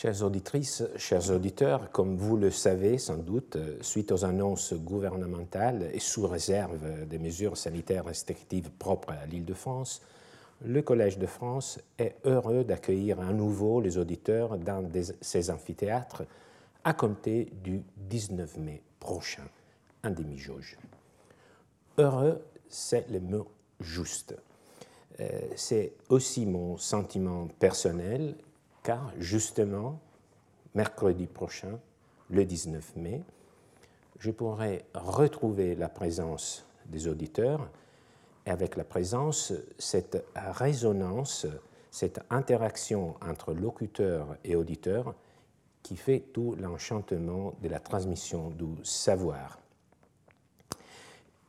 [0.00, 6.00] Chères auditrices, chers auditeurs, comme vous le savez sans doute, suite aux annonces gouvernementales et
[6.00, 10.00] sous réserve des mesures sanitaires restrictives propres à l'île de France,
[10.64, 14.90] le Collège de France est heureux d'accueillir à nouveau les auditeurs dans
[15.20, 16.22] ses amphithéâtres
[16.82, 19.44] à compter du 19 mai prochain,
[20.02, 20.78] un demi-jauge.
[21.98, 22.40] Heureux,
[22.70, 23.48] c'est le mot
[23.80, 24.34] juste.
[25.20, 28.34] Euh, c'est aussi mon sentiment personnel,
[28.82, 30.00] car justement,
[30.74, 31.78] mercredi prochain,
[32.28, 33.22] le 19 mai,
[34.18, 37.68] je pourrai retrouver la présence des auditeurs
[38.46, 41.46] et avec la présence, cette résonance,
[41.90, 45.14] cette interaction entre locuteur et auditeur
[45.82, 49.58] qui fait tout l'enchantement de la transmission du savoir.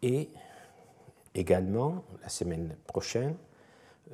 [0.02, 0.30] Et
[1.36, 3.36] également, la semaine prochaine,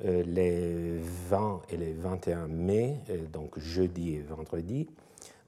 [0.04, 4.88] les 20 et les 21 mai, euh, donc jeudi et vendredi,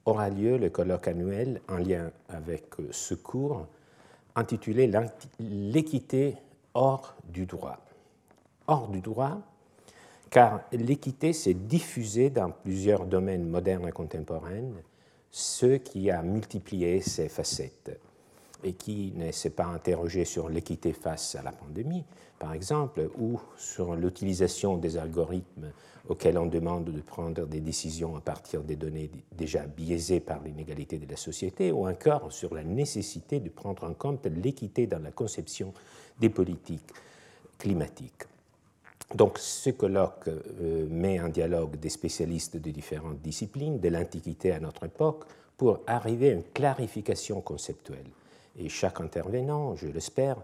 [0.04, 3.66] aura lieu le colloque annuel en lien avec euh, ce cours
[4.34, 4.90] intitulé
[5.38, 6.36] L'équité
[6.74, 7.78] hors du droit.
[8.66, 9.40] Hors du droit,
[10.30, 14.70] car l'équité s'est diffusée dans plusieurs domaines modernes et contemporains,
[15.30, 17.98] ce qui a multiplié ses facettes
[18.64, 22.04] et qui ne s'est pas interrogé sur l'équité face à la pandémie,
[22.38, 25.72] par exemple, ou sur l'utilisation des algorithmes
[26.08, 30.98] auxquels on demande de prendre des décisions à partir des données déjà biaisées par l'inégalité
[30.98, 35.12] de la société, ou encore sur la nécessité de prendre en compte l'équité dans la
[35.12, 35.72] conception
[36.18, 36.90] des politiques
[37.58, 38.24] climatiques.
[39.14, 44.60] Donc ce colloque euh, met en dialogue des spécialistes de différentes disciplines, de l'Antiquité à
[44.60, 45.24] notre époque,
[45.56, 48.06] pour arriver à une clarification conceptuelle
[48.56, 50.36] et chaque intervenant, je l'espère,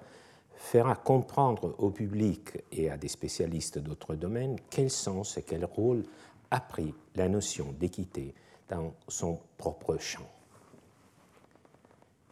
[0.56, 6.04] fera comprendre au public et à des spécialistes d'autres domaines quel sens et quel rôle
[6.50, 8.34] a pris la notion d'équité
[8.68, 10.28] dans son propre champ.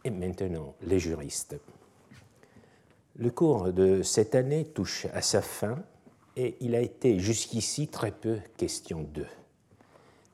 [0.03, 1.55] Et maintenant, les juristes.
[3.17, 5.77] Le cours de cette année touche à sa fin
[6.35, 9.27] et il a été jusqu'ici très peu question d'eux.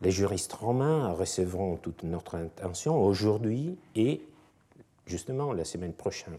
[0.02, 4.22] Les juristes romains recevront toute notre attention aujourd'hui et
[5.06, 6.38] justement la semaine prochaine,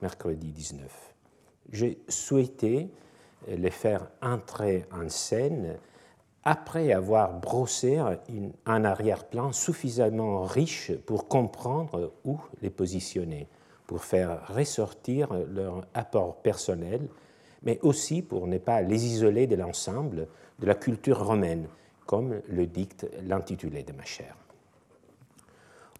[0.00, 1.14] mercredi 19.
[1.70, 2.88] J'ai souhaité
[3.48, 5.78] les faire entrer en scène
[6.44, 8.00] après avoir brossé
[8.66, 13.46] un arrière-plan suffisamment riche pour comprendre où les positionner,
[13.86, 17.08] pour faire ressortir leur apport personnel,
[17.62, 20.26] mais aussi pour ne pas les isoler de l'ensemble
[20.58, 21.68] de la culture romaine,
[22.06, 24.36] comme le dicte l'intitulé de ma chère.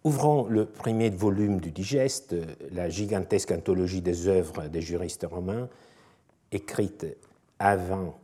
[0.03, 2.35] Ouvrons le premier volume du Digeste,
[2.71, 5.69] la gigantesque anthologie des œuvres des juristes romains,
[6.51, 7.05] écrite
[7.57, 8.19] avant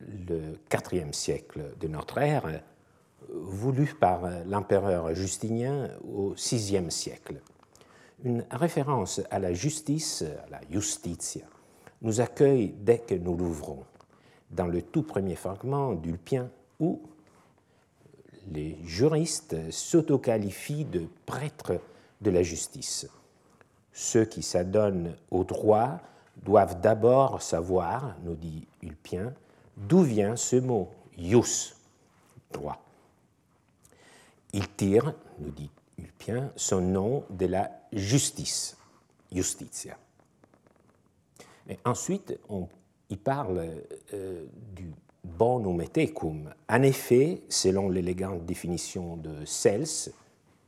[0.00, 2.62] le IVe siècle de notre ère,
[3.28, 7.42] voulue par l'empereur Justinien au VIe siècle.
[8.24, 11.44] Une référence à la justice, à la justitia,
[12.00, 13.84] nous accueille dès que nous l'ouvrons,
[14.50, 16.48] dans le tout premier fragment d'Ulpien
[16.80, 17.02] où
[18.52, 21.80] les juristes s'autoqualifient de prêtres
[22.20, 23.08] de la justice.
[23.92, 26.00] Ceux qui s'adonnent au droit
[26.42, 29.34] doivent d'abord savoir, nous dit Ulpien,
[29.76, 31.76] d'où vient ce mot ius,
[32.52, 32.82] droit.
[34.52, 38.76] Il tire, nous dit Ulpien, son nom de la justice,
[39.30, 39.96] justitia.
[41.84, 42.68] Ensuite, on,
[43.10, 43.70] il parle
[44.12, 44.90] euh, du
[45.24, 46.54] bonum et.
[46.68, 50.12] En effet, selon l'élégante définition de Cels,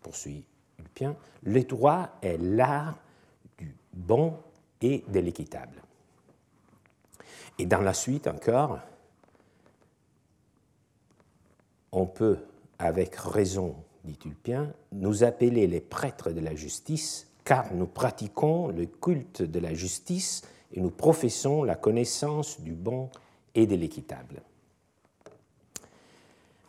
[0.01, 0.45] poursuit
[0.79, 2.99] Ulpien, le droit est l'art
[3.59, 4.37] du bon
[4.81, 5.83] et de l'équitable.
[7.59, 8.79] Et dans la suite encore,
[11.93, 12.39] on peut,
[12.79, 18.87] avec raison, dit Ulpien, nous appeler les prêtres de la justice, car nous pratiquons le
[18.87, 23.11] culte de la justice et nous professons la connaissance du bon
[23.55, 24.43] de l'équitable.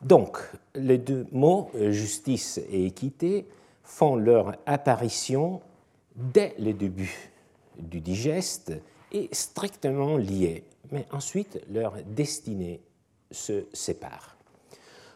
[0.02, 0.38] Donc,
[0.76, 3.48] les deux mots, euh, justice et équité,
[3.84, 5.62] font leur apparition
[6.16, 7.32] dès le début
[7.78, 8.74] du digeste
[9.12, 12.82] et strictement liés, mais ensuite leur destinée
[13.32, 14.36] se sépare.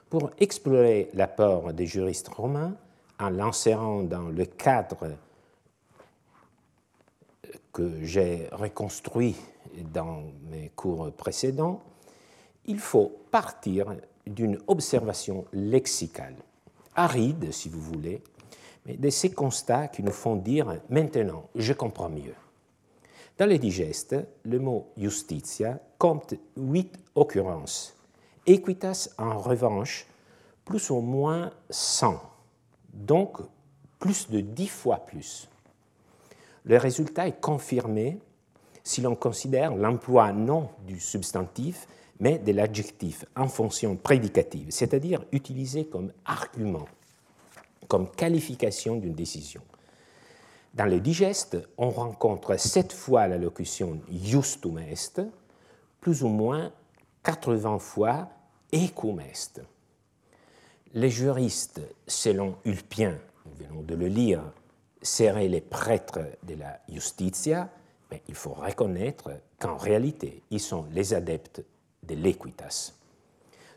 [0.09, 2.75] Pour explorer l'apport des juristes romains,
[3.19, 5.17] en l'insérant dans le cadre
[7.73, 9.35] que j'ai reconstruit
[9.83, 11.81] dans mes cours précédents,
[12.65, 13.95] il faut partir
[14.25, 16.35] d'une observation lexicale,
[16.95, 18.21] aride si vous voulez,
[18.85, 22.35] mais de ces constats qui nous font dire maintenant je comprends mieux.
[23.37, 27.95] Dans les digestes, le mot justitia compte huit occurrences.
[28.47, 30.07] Equitas, en revanche,
[30.65, 32.19] plus ou moins 100,
[32.93, 33.37] donc
[33.99, 35.47] plus de 10 fois plus.
[36.63, 38.19] Le résultat est confirmé
[38.87, 41.87] si l'on considère l'emploi non du substantif,
[42.21, 46.87] mais de l'adjectif en fonction prédicative, c'est-à-dire utilisé comme argument,
[47.89, 49.61] comme qualification d'une décision.
[50.73, 55.21] Dans le digeste, on rencontre sept fois la locution justum est,
[55.99, 56.71] plus ou moins
[57.23, 58.29] 80 fois
[58.73, 59.61] ecum est.
[60.93, 64.41] Les juristes, selon Ulpien, nous venons de le lire,
[65.01, 67.69] seraient les prêtres de la justitia,
[68.11, 71.63] mais il faut reconnaître qu'en réalité, ils sont les adeptes
[72.03, 72.93] de l'equitas.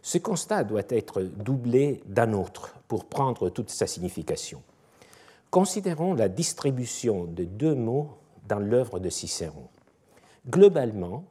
[0.02, 4.62] Ce constat doit être doublé d'un autre pour prendre toute sa signification.
[5.50, 9.68] Considérons la distribution de deux mots dans l'œuvre de Cicéron.
[10.48, 11.24] Globalement,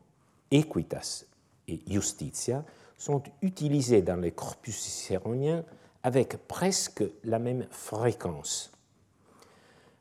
[0.52, 1.26] equitas
[1.68, 2.64] et justitia
[2.98, 5.64] sont utilisés dans les corpus cicéroniens
[6.04, 8.72] avec presque la même fréquence.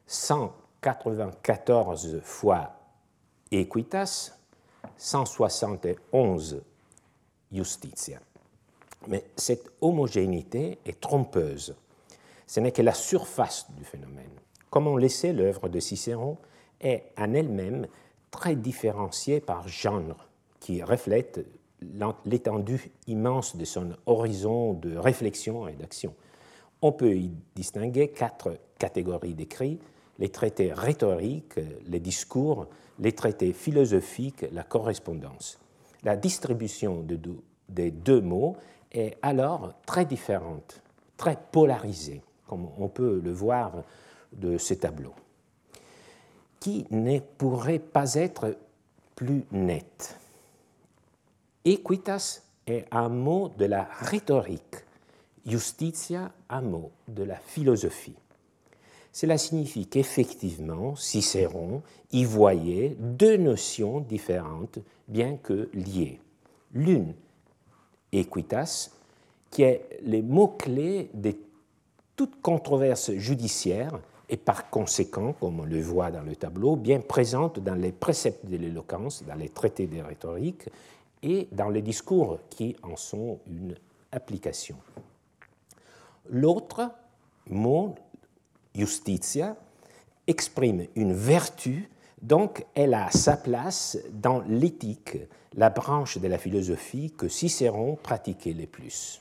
[0.07, 2.78] 194 fois
[3.51, 4.33] equitas,
[4.97, 6.63] 171
[7.53, 8.21] justitia.
[9.07, 11.75] Mais cette homogénéité est trompeuse.
[12.47, 14.31] Ce n'est que la surface du phénomène.
[14.71, 16.37] Comme on le sait, l'œuvre de Cicéron
[16.81, 17.87] est en elle-même
[18.31, 20.29] très différenciée par genre,
[20.61, 21.47] qui reflète
[22.27, 26.15] l'étendue immense de son horizon de réflexion et d'action.
[26.83, 29.79] On peut y distinguer quatre catégories d'écrits
[30.19, 32.67] les traités rhétoriques, les discours,
[32.99, 35.59] les traités philosophiques, la correspondance.
[36.03, 37.05] La distribution
[37.69, 38.57] des deux mots
[38.93, 40.83] est alors très différente,
[41.17, 43.73] très polarisée, comme on peut le voir
[44.33, 45.15] de ce tableau,
[46.61, 48.57] qui ne pourrait pas être
[49.15, 50.17] plus net.
[51.65, 54.77] Equitas est un mot de la rhétorique,
[55.45, 58.17] justitia un mot de la philosophie.
[59.19, 61.83] Cela signifie qu'effectivement, Cicéron
[62.13, 64.79] y voyait deux notions différentes,
[65.09, 66.21] bien que liées.
[66.73, 67.15] L'une,
[68.13, 68.93] equitas,
[69.51, 71.35] qui est les mots-clés de
[72.15, 73.99] toute controverse judiciaire
[74.29, 78.47] et par conséquent, comme on le voit dans le tableau, bien présente dans les préceptes
[78.47, 80.69] de l'éloquence, dans les traités de rhétorique
[81.25, 83.75] et dans les discours qui en sont une
[84.13, 84.77] application.
[86.31, 86.93] L'autre
[87.51, 87.97] mot,
[88.79, 89.57] justitia,
[90.27, 91.91] exprime une vertu,
[92.23, 95.19] donc elle a sa place dans l'éthique,
[95.55, 99.21] la branche de la philosophie que Cicéron pratiquait le plus.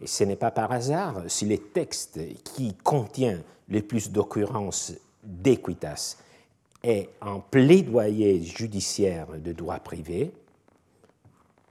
[0.00, 4.92] Et ce n'est pas par hasard si les textes qui contiennent le plus d'occurrences
[5.22, 6.16] d'equitas
[6.82, 10.32] est un plaidoyer judiciaire de droit privé,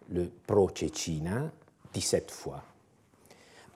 [0.09, 1.51] le Procecina,
[1.93, 2.63] 17 fois.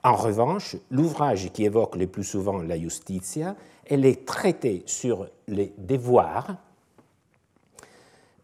[0.02, 3.54] En revanche, l'ouvrage qui évoque le plus souvent la justitia
[3.86, 6.56] est les traités sur les devoirs,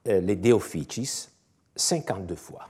[0.09, 1.29] euh, les de officis,
[1.75, 2.69] 52 fois.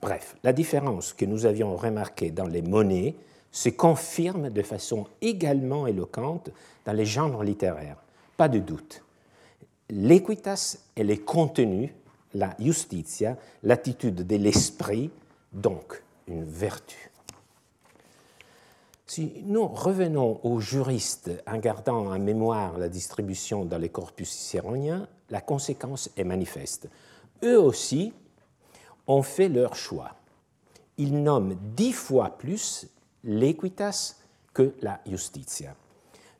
[0.00, 3.14] Bref, la différence que nous avions remarquée dans les monnaies
[3.50, 6.50] se confirme de façon également éloquente
[6.84, 7.96] dans les genres littéraires.
[8.36, 9.02] Pas de doute.
[9.90, 11.90] L'équitas et les contenus,
[12.34, 15.10] la justitia, l'attitude de l'esprit,
[15.52, 17.10] donc une vertu.
[19.08, 25.08] Si nous revenons aux juristes en gardant en mémoire la distribution dans les corpus cicéroniens,
[25.30, 26.90] la conséquence est manifeste.
[27.42, 28.12] Eux aussi
[29.06, 30.10] ont fait leur choix.
[30.98, 32.86] Ils nomment dix fois plus
[33.24, 34.16] l'equitas
[34.52, 35.74] que la justitia.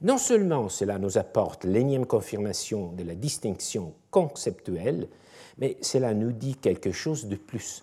[0.02, 5.08] Non seulement cela nous apporte l'énième confirmation de la distinction conceptuelle,
[5.56, 7.82] mais cela nous dit quelque chose de plus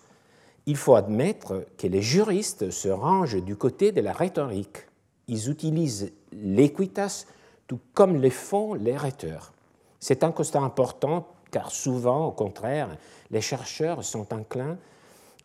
[0.66, 4.86] il faut admettre que les juristes se rangent du côté de la rhétorique.
[5.28, 7.26] Ils utilisent l'équitas
[7.68, 9.52] tout comme le font les rhéteurs.
[10.00, 12.96] C'est un constat important car souvent, au contraire,
[13.30, 14.76] les chercheurs sont enclins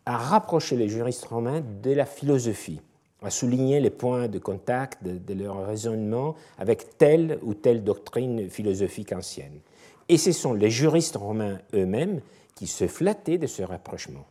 [0.04, 2.80] à rapprocher les juristes romains de la philosophie,
[3.22, 8.50] à souligner les points de contact de, de leur raisonnement avec telle ou telle doctrine
[8.50, 9.60] philosophique ancienne.
[10.08, 12.20] Et ce sont les juristes romains eux-mêmes
[12.56, 14.26] qui se flattaient de ce rapprochement.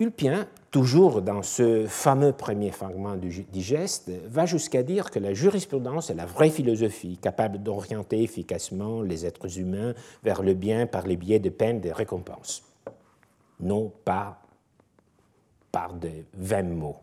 [0.00, 6.10] Ulpien, toujours dans ce fameux premier fragment du digeste, va jusqu'à dire que la jurisprudence
[6.10, 11.16] est la vraie philosophie, capable d'orienter efficacement les êtres humains vers le bien par les
[11.16, 12.64] biais de peines et de récompenses,
[13.60, 14.42] non pas
[15.70, 16.96] par de vains mots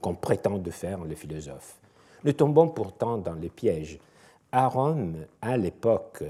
[0.00, 1.74] qu'on prétend de faire les philosophes.
[2.22, 3.98] Nous tombons pourtant dans les pièges.
[4.52, 6.22] À Rome, à l'époque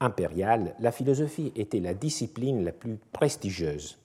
[0.00, 3.96] impériale, la philosophie était la discipline la plus prestigieuse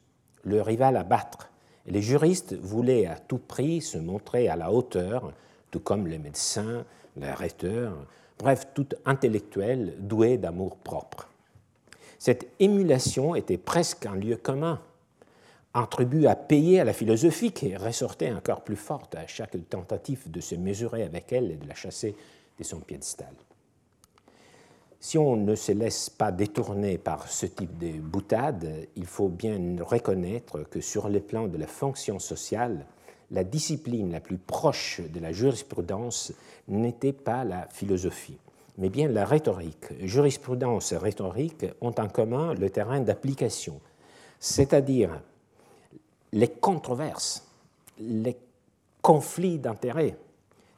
[0.48, 1.50] le rival à battre
[1.88, 5.32] les juristes voulaient à tout prix se montrer à la hauteur,
[5.72, 6.86] tout comme les médecins,
[7.16, 7.96] les rhéteurs,
[8.38, 11.30] bref, tout intellectuel doué d'amour propre.
[12.20, 14.82] Cette émulation était presque un lieu commun,
[15.74, 20.30] un tribut à payer à la philosophie qui ressortait encore plus forte à chaque tentative
[20.30, 22.16] de se mesurer avec elle et de la chasser
[22.58, 23.34] de son piédestal.
[25.08, 29.58] Si on ne se laisse pas détourner par ce type de boutade, il faut bien
[29.80, 32.86] reconnaître que sur le plan de la fonction sociale,
[33.32, 36.34] la discipline la plus proche de la jurisprudence
[36.68, 38.38] n'était pas la philosophie,
[38.78, 39.86] mais bien la rhétorique.
[40.02, 43.80] Jurisprudence et rhétorique ont en commun le terrain d'application,
[44.42, 45.22] c'est-à-dire
[46.34, 47.48] les controverses,
[47.98, 48.36] les
[49.02, 50.18] conflits d'intérêts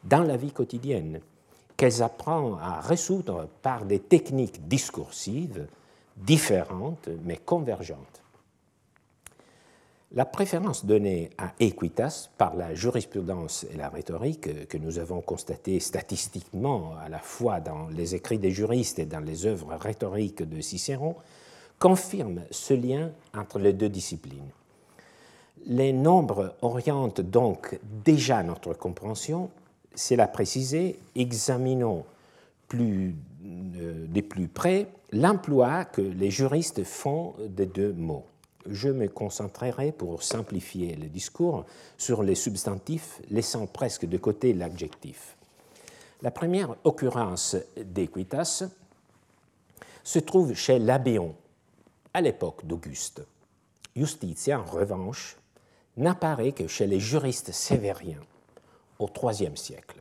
[0.03, 1.19] dans la vie quotidienne,
[1.79, 5.65] qu'elles apprennent à résoudre par des techniques discursives
[6.17, 8.21] différentes mais convergentes.
[10.12, 15.79] La préférence donnée à Equitas par la jurisprudence et la rhétorique, que nous avons constatée
[15.79, 20.59] statistiquement à la fois dans les écrits des juristes et dans les œuvres rhétoriques de
[20.59, 21.15] Cicéron,
[21.79, 24.51] confirme ce lien entre les deux disciplines.
[25.65, 29.50] Les nombres orientent donc déjà notre compréhension.
[30.00, 32.06] C'est la préciser, examinons
[32.70, 33.15] plus,
[33.46, 38.25] euh, de plus près l'emploi que les juristes font des deux mots
[38.65, 41.65] je me concentrerai, pour simplifier le discours,
[41.98, 45.36] sur les substantifs, laissant presque de côté l'adjectif.
[46.22, 48.63] La première occurrence d'equitas
[50.03, 51.36] se trouve chez Labéon,
[52.13, 53.25] à l'époque d'Auguste.
[53.96, 55.38] Justitia, en revanche,
[55.98, 58.22] n'apparaît que chez les juristes sévériens,
[59.00, 60.00] au IIIe siècle.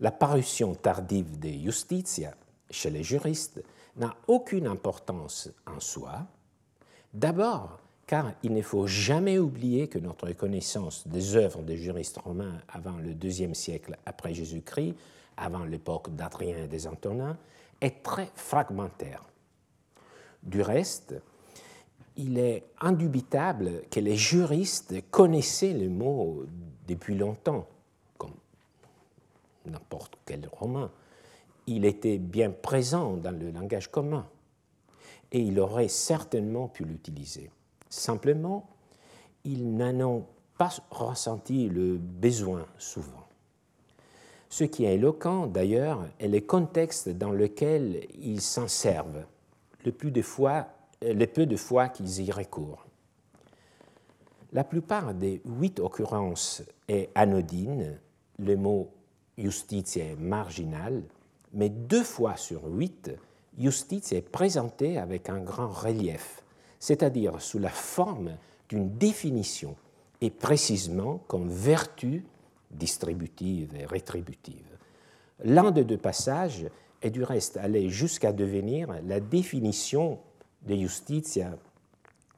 [0.00, 2.34] La parution tardive de Justitia
[2.70, 3.62] chez les juristes
[3.96, 6.26] n'a aucune importance en soi,
[7.14, 7.78] D'abord,
[8.08, 12.96] car il ne faut jamais oublier que notre connaissance des œuvres des juristes romains avant
[12.98, 14.96] le deuxième siècle après Jésus-Christ,
[15.36, 17.38] avant l'époque d'Adrien et des Antonins,
[17.80, 19.22] est très fragmentaire.
[20.42, 21.14] Du reste,
[22.16, 26.44] il est indubitable que les juristes connaissaient le mot
[26.86, 27.66] depuis longtemps,
[28.18, 28.34] comme
[29.66, 30.90] n'importe quel romain.
[31.66, 34.26] Il était bien présent dans le langage commun
[35.32, 37.50] et il aurait certainement pu l'utiliser.
[37.88, 38.68] Simplement,
[39.44, 43.24] ils n'en ont pas ressenti le besoin souvent.
[44.48, 49.24] Ce qui est éloquent, d'ailleurs, est le contexte dans lequel ils s'en servent,
[49.84, 50.68] le, plus de fois,
[51.12, 52.86] le peu de fois qu'ils y recourent.
[54.52, 57.98] La plupart des huit occurrences est anodine,
[58.38, 58.90] le mot
[59.36, 61.02] justice est marginal,
[61.52, 63.10] mais deux fois sur huit,
[63.58, 66.42] justice est présentée avec un grand relief,
[66.78, 68.36] c'est-à-dire sous la forme
[68.68, 69.76] d'une définition
[70.20, 72.24] et précisément comme vertu
[72.70, 74.78] distributive et rétributive.
[75.42, 76.66] L'un des deux passages
[77.02, 80.18] est du reste allé jusqu'à devenir la définition
[80.64, 81.56] de justitia,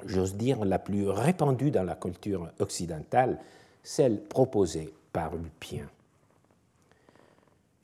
[0.04, 3.38] j'ose dire la plus répandue dans la culture occidentale,
[3.82, 5.88] celle proposée par Lupien.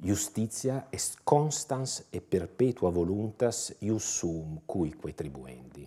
[0.03, 5.87] Justitia est constans et perpetua voluntas ius sum cuique tribuendi.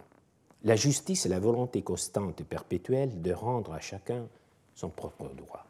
[0.64, 4.26] La justice est la volonté constante et perpétuelle de rendre à chacun
[4.74, 5.66] son propre droit.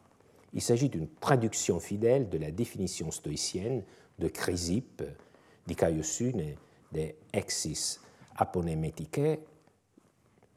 [0.54, 3.84] Il s'agit d'une traduction fidèle de la définition stoïcienne
[4.20, 5.04] de Chrysippe,
[5.66, 6.56] d'Icaiosune,
[6.94, 8.00] de Exis
[8.36, 9.40] aponemeticae,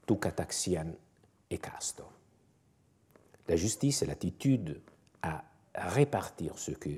[0.06, 0.92] tu cataxian
[1.50, 2.04] et casto.
[3.46, 4.80] La justice est l'attitude
[5.22, 5.44] à
[5.74, 6.90] répartir ce que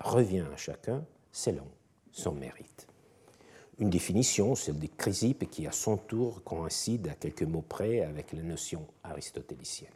[0.00, 1.66] revient à chacun selon
[2.12, 2.86] son mérite.
[3.78, 8.32] Une définition, celle de Chrysippe, qui à son tour coïncide à quelques mots près avec
[8.32, 9.92] la notion aristotélicienne.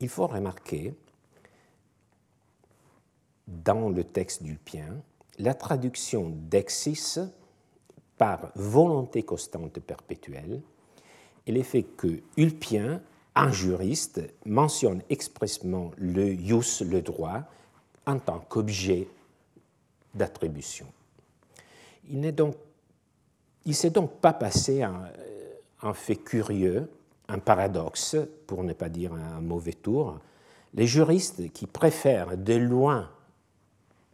[0.00, 0.94] Il faut remarquer
[3.46, 5.02] dans le texte d'Ulpien
[5.38, 7.18] la traduction d'exis
[8.16, 10.60] par volonté constante perpétuelle
[11.46, 13.00] et l'effet que Ulpien
[13.38, 17.44] un juriste mentionne expressément le jus, le droit,
[18.04, 19.06] en tant qu'objet
[20.12, 20.86] d'attribution.
[22.10, 22.56] Il ne donc,
[23.70, 26.90] s'est donc pas passé un, fait curieux,
[27.28, 28.16] un paradoxe,
[28.46, 30.18] pour ne pas dire un mauvais tour.
[30.74, 33.08] Les juristes qui préfèrent de loin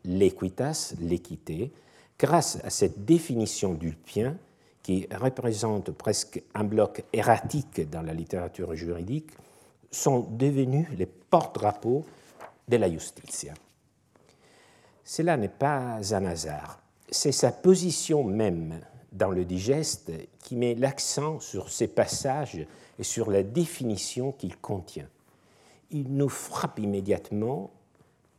[0.04, 1.72] l'équitas, l'équité,
[2.18, 4.36] grâce à cette définition d'Ulpien,
[4.82, 9.30] qui représentent presque un bloc erratique dans la littérature juridique,
[9.90, 12.04] sont devenus les porte-drapeaux
[12.68, 13.54] de la justitia.
[15.04, 16.80] Cela n'est pas un hasard,
[17.10, 18.80] c'est sa position même
[19.12, 22.66] dans le digeste qui met l'accent sur ces passages
[22.98, 25.08] et sur la définition qu'il contient.
[25.90, 27.70] Il nous frappe immédiatement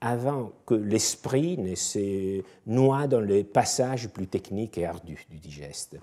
[0.05, 5.97] avant que l'esprit ne se noie dans les passages plus techniques et ardus du digeste.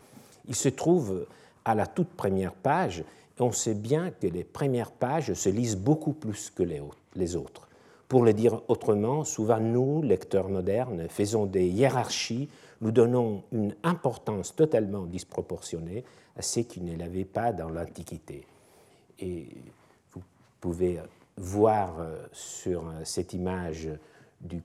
[0.49, 1.25] Il se trouve
[1.65, 3.05] à la toute première page,
[3.39, 6.65] et on sait bien que les premières pages se lisent beaucoup plus que
[7.15, 7.69] les autres.
[8.09, 12.49] Pour le dire autrement, souvent nous, lecteurs modernes, faisons des hiérarchies,
[12.81, 16.03] nous donnons une importance totalement disproportionnée
[16.37, 18.45] à ce qui ne l'avait pas dans l'Antiquité.
[19.21, 19.47] Et
[20.13, 20.23] vous
[20.61, 20.99] pouvez
[21.37, 23.89] voir euh, sur euh, cette image
[24.41, 24.63] du,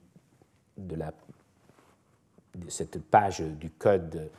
[0.78, 1.14] de, la,
[2.68, 4.30] cette page du code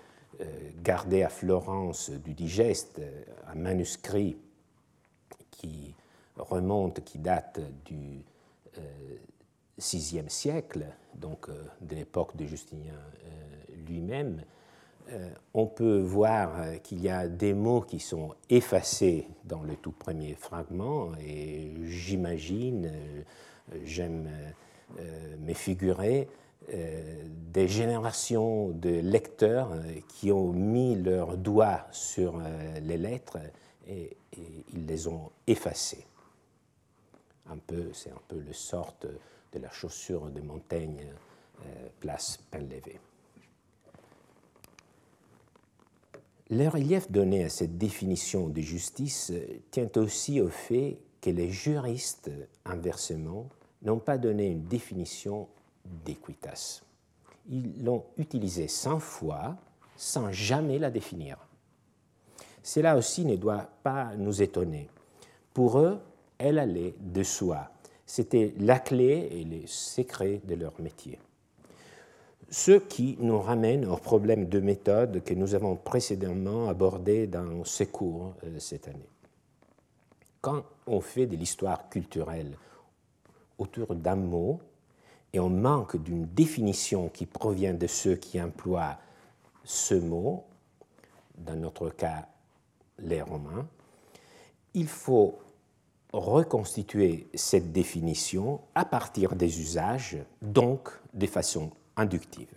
[0.41, 3.01] euh, gardé à Florence du digeste,
[3.47, 4.37] un manuscrit
[5.51, 5.95] qui
[6.37, 8.23] remonte, qui date du
[9.77, 11.49] VIe siècle, donc
[11.81, 12.95] de l'époque de Justinien
[13.89, 14.45] lui-même,
[15.55, 19.93] on peut voir euh, qu'il y a des mots qui sont effacés dans le tout
[19.93, 23.23] premier fragment, et j'imagine, euh,
[23.85, 24.29] j'aime
[25.41, 26.29] me figurer,
[27.53, 29.71] des générations de lecteurs
[30.09, 32.41] qui ont mis leurs doigts sur
[32.83, 33.37] les lettres
[33.87, 34.17] et,
[34.73, 36.07] ils les ont effacées.
[37.51, 41.05] Un peu, c'est un peu le sort de la chaussure de Montaigne,
[42.01, 42.99] place Pain-Lévé.
[46.51, 49.33] Le relief donné à cette définition de justice
[49.71, 52.31] tient aussi au fait que les juristes,
[52.65, 53.51] inversement,
[53.83, 55.47] n'ont pas donné une définition
[55.85, 56.81] d'équitas.
[57.51, 59.57] Ils l'ont utilisée cent fois
[59.97, 61.37] sans jamais la définir.
[62.63, 64.89] Cela aussi ne doit pas nous étonner.
[65.53, 65.99] Pour eux,
[66.39, 67.71] elle allait de soi.
[68.07, 71.19] C'était la clé et les secrets de leur métier
[72.51, 77.87] ce qui nous ramène au problème de méthode que nous avons précédemment abordé dans ces
[77.87, 79.09] cours euh, cette année.
[80.41, 82.57] Quand on fait de l'histoire culturelle
[83.59, 84.61] autour d'un mot
[85.33, 88.99] et on manque d'une définition qui provient de ceux qui emploient
[89.65, 90.45] ce mot,
[91.37, 92.27] dans notre cas
[92.99, 93.67] les Romains,
[94.75, 95.39] il faut
[96.13, 102.49] reconstituer cette définition à partir des usages, donc des façons inductive.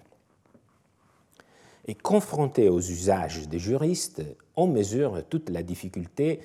[1.88, 4.24] Et confronté aux usages des juristes,
[4.56, 6.40] on mesure toute la difficulté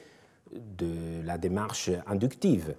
[0.52, 2.74] de la démarche inductive,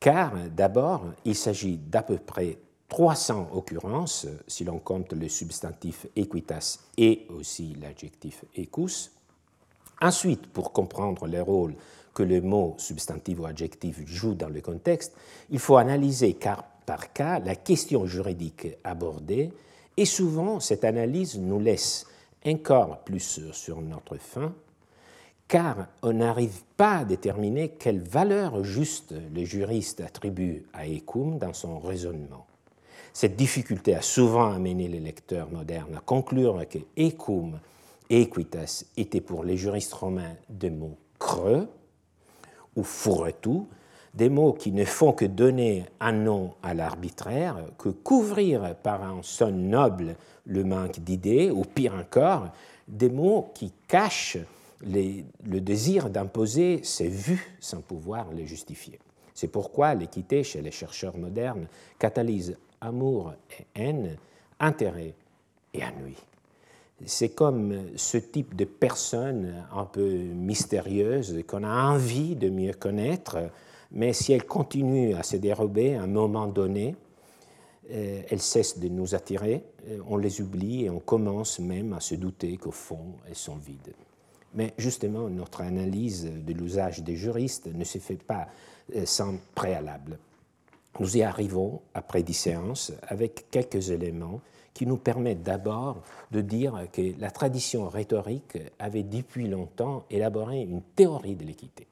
[0.00, 6.78] car d'abord, il s'agit d'à peu près 300 occurrences, si l'on compte le substantif equitas
[6.96, 9.10] et aussi l'adjectif ecus.
[10.00, 11.74] Ensuite, pour comprendre le rôle
[12.14, 15.14] que le mot substantif ou adjectif joue dans le contexte,
[15.50, 19.52] il faut analyser car par cas la question juridique abordée,
[19.96, 22.06] et souvent cette analyse nous laisse
[22.46, 24.54] encore plus sur notre fin,
[25.48, 31.52] car on n'arrive pas à déterminer quelle valeur juste le juriste attribue à Ecum dans
[31.52, 32.46] son raisonnement.
[33.12, 37.58] Cette difficulté a souvent amené les lecteurs modernes à conclure que Ecum
[38.10, 41.68] et Equitas étaient pour les juristes romains des mots creux
[42.76, 43.68] ou fourre-tout,
[44.16, 49.20] des mots qui ne font que donner un nom à l'arbitraire, que couvrir par un
[49.22, 52.48] son noble le manque d'idées, ou pire encore,
[52.88, 54.38] des mots qui cachent
[54.82, 58.98] le désir d'imposer ses vues sans pouvoir les justifier.
[59.34, 61.66] C'est pourquoi l'équité chez les chercheurs modernes
[61.98, 64.16] catalyse amour et haine,
[64.60, 65.14] intérêt
[65.74, 66.16] et ennui.
[67.04, 73.50] C'est comme ce type de personne un peu mystérieuse qu'on a envie de mieux connaître,
[73.92, 76.96] mais si elle continue à se dérober à un moment donné,
[77.90, 82.00] euh, elles cessent de nous attirer, euh, on les oublie et on commence même à
[82.00, 83.94] se douter qu'au fond, elles sont vides.
[84.54, 88.48] Mais justement, notre analyse de l'usage des juristes ne se fait pas
[88.96, 90.18] euh, sans préalable.
[90.98, 94.40] Nous y arrivons après dix séances avec quelques éléments
[94.74, 100.82] qui nous permettent d'abord de dire que la tradition rhétorique avait depuis longtemps élaboré une
[100.82, 101.86] théorie de l'équité.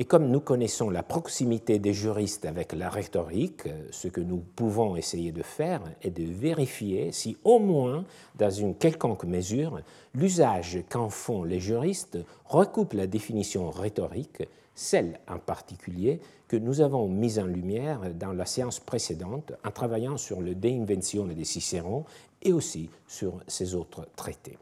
[0.00, 4.96] Et comme nous connaissons la proximité des juristes avec la rhétorique, ce que nous pouvons
[4.96, 8.06] essayer de faire est de vérifier si au moins,
[8.38, 9.82] dans une quelconque mesure,
[10.14, 14.42] l'usage qu'en font les juristes recoupe la définition rhétorique,
[14.74, 20.16] celle en particulier que nous avons mise en lumière dans la séance précédente en travaillant
[20.16, 22.06] sur le De Inventione de Cicéron
[22.40, 24.56] et aussi sur ses autres traités.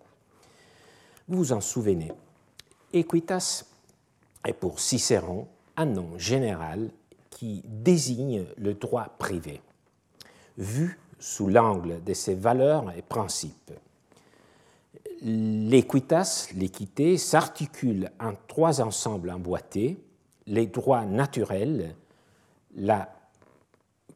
[1.28, 2.10] Vous vous en souvenez,
[2.92, 3.66] Equitas
[4.44, 6.90] est pour Cicéron un nom général
[7.30, 9.60] qui désigne le droit privé,
[10.56, 13.72] vu sous l'angle de ses valeurs et principes.
[15.20, 19.98] L'équitas, l'équité, s'articule en trois ensembles emboîtés
[20.46, 21.94] les droits naturels,
[22.74, 23.12] la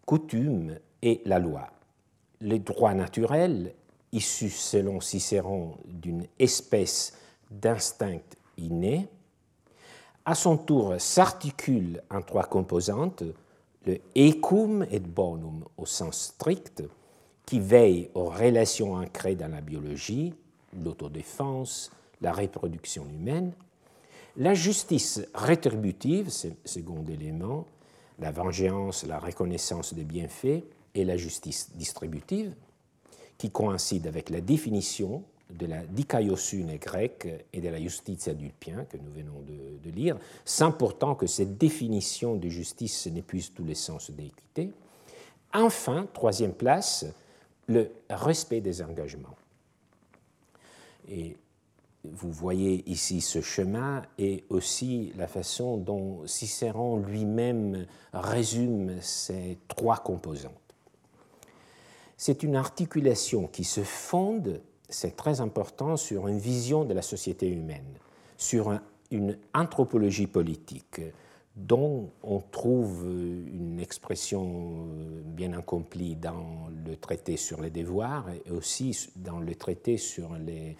[0.07, 1.71] coutume et la loi.
[2.41, 3.75] Les droits naturels,
[4.13, 7.19] issus selon Cicéron d'une espèce
[7.51, 8.21] d'instinct
[8.57, 9.09] inné,
[10.25, 13.25] à son tour s'articulent en trois composantes,
[13.85, 16.83] le ecum et bonum au sens strict,
[17.45, 20.33] qui veille aux relations ancrées dans la biologie,
[20.83, 23.53] l'autodéfense, la reproduction humaine,
[24.37, 26.31] la justice rétributive,
[26.65, 27.67] second élément,
[28.19, 30.63] la vengeance, la reconnaissance des bienfaits,
[30.95, 32.55] et la justice distributive,
[33.39, 35.25] qui coïncide avec la définition
[35.59, 40.17] de la dikaiosune grecque et de la justitia dulpien que nous venons de, de, lire,
[40.45, 44.71] sans pourtant que cette définition de justice n'épuise tous les sens d'équité.
[45.53, 47.07] Enfin, troisième place,
[47.67, 49.37] le respect des engagements.
[51.09, 51.37] Et
[52.05, 59.99] vous voyez ici ce chemin et aussi la façon dont Cicéron lui-même résume ces trois
[59.99, 60.53] composantes.
[62.17, 64.61] C'est une articulation qui se fonde,
[64.93, 67.99] c'est très important, sur une vision de la société humaine,
[68.37, 68.79] sur
[69.11, 71.01] une anthropologie politique,
[71.55, 74.87] dont on trouve une expression
[75.25, 80.77] bien accomplie dans le traité sur les devoirs et aussi dans le traité sur les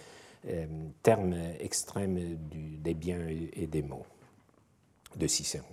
[0.49, 0.67] euh,
[1.03, 2.39] termes extrêmes
[2.83, 4.07] des biens et des mots
[5.17, 5.67] de Cicéron.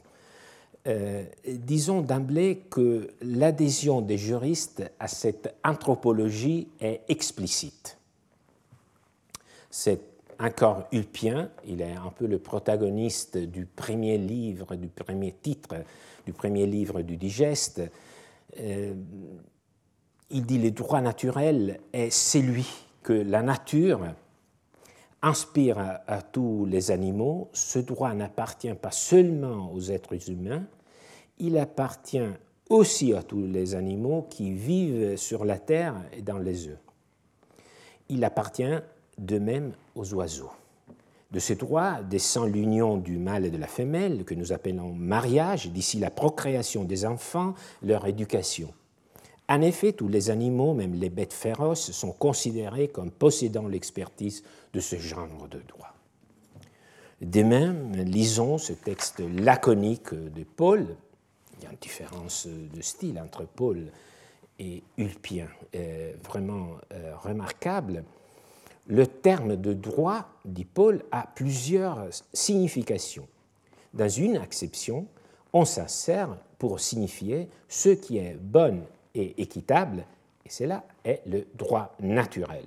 [0.87, 7.98] Euh, disons d'emblée que l'adhésion des juristes à cette anthropologie est explicite.
[9.69, 10.01] C'est
[10.39, 15.75] encore Ulpien, il est un peu le protagoniste du premier livre, du premier titre,
[16.25, 17.81] du premier livre du digeste.
[18.59, 18.93] Euh,
[20.29, 22.67] il dit le droit naturel est celui
[23.03, 24.01] que la nature
[25.21, 27.49] inspire à, tous les animaux.
[27.51, 30.63] Ce droit n'appartient pas seulement aux êtres humains,
[31.37, 32.29] il appartient
[32.69, 36.79] aussi à tous les animaux qui vivent sur la terre et dans les œufs.
[38.09, 38.79] Il appartient
[39.19, 40.51] de même aux oiseaux.
[41.31, 45.69] De ce droit descend l'union du mâle et de la femelle, que nous appelons mariage,
[45.69, 47.53] d'ici la procréation des enfants,
[47.83, 48.73] leur éducation.
[49.47, 54.79] En effet, tous les animaux, même les bêtes féroces, sont considérés comme possédant l'expertise de
[54.79, 55.93] ce genre de droit.
[57.21, 60.95] De même, lisons ce texte laconique de Paul.
[61.57, 63.91] Il y a une différence de style entre Paul
[64.57, 68.03] et Ulpien, euh, vraiment euh, remarquable.
[68.87, 73.27] Le terme de droit, dit Paul, a plusieurs significations.
[73.93, 75.05] Dans une acception,
[75.53, 78.81] on s'en sert pour signifier ce qui est bon
[79.13, 80.03] et équitable,
[80.45, 82.65] et cela est le droit naturel.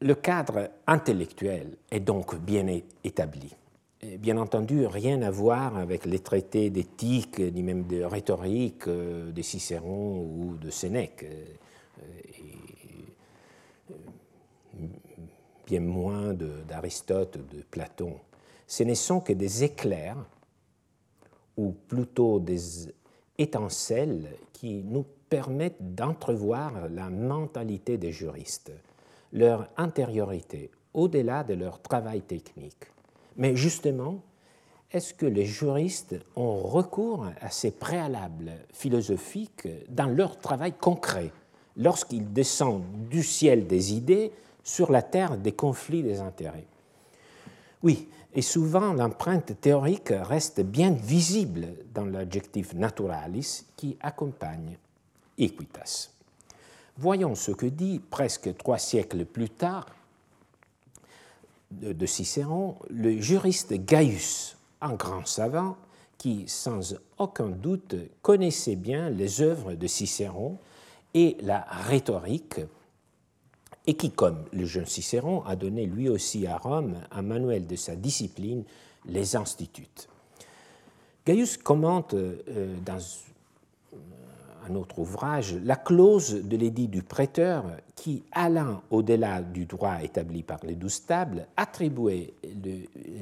[0.00, 2.66] Le cadre intellectuel est donc bien
[3.02, 3.52] établi.
[4.00, 9.42] Bien entendu, rien à voir avec les traités d'éthique, ni même de rhétorique euh, de
[9.42, 11.44] Cicéron ou de Sénèque, euh,
[12.38, 12.44] et
[13.90, 13.94] euh,
[15.68, 16.32] bien moins
[16.66, 18.14] d'Aristote, de, de Platon.
[18.66, 20.24] Ce ne sont que des éclairs
[21.58, 22.88] ou plutôt des
[23.36, 28.72] étincelles qui nous permettent d'entrevoir la mentalité des juristes,
[29.32, 32.86] leur intériorité, au-delà de leur travail technique.
[33.36, 34.22] Mais justement,
[34.90, 41.30] est-ce que les juristes ont recours à ces préalables philosophiques dans leur travail concret,
[41.76, 44.32] lorsqu'ils descendent du ciel des idées
[44.68, 46.66] sur la terre des conflits des intérêts
[47.82, 54.76] Oui, et souvent l'empreinte théorique reste bien visible dans l'adjectif naturalis qui accompagne
[55.38, 56.10] equitas.
[56.98, 59.86] Voyons ce que dit presque trois siècles plus tard
[61.70, 65.78] de Cicéron le juriste Gaius, un grand savant
[66.18, 70.58] qui, sans aucun doute, connaissait bien les œuvres de Cicéron
[71.14, 72.60] et la rhétorique
[73.88, 77.74] et qui, comme le jeune Cicéron, a donné lui aussi à Rome un manuel de
[77.74, 78.62] sa discipline,
[79.06, 79.88] les instituts.
[81.26, 82.36] Gaius commente euh,
[82.84, 82.98] dans
[84.68, 87.64] un autre ouvrage la clause de l'édit du prêteur
[87.96, 92.34] qui, allant au-delà du droit établi par les douze tables, attribuait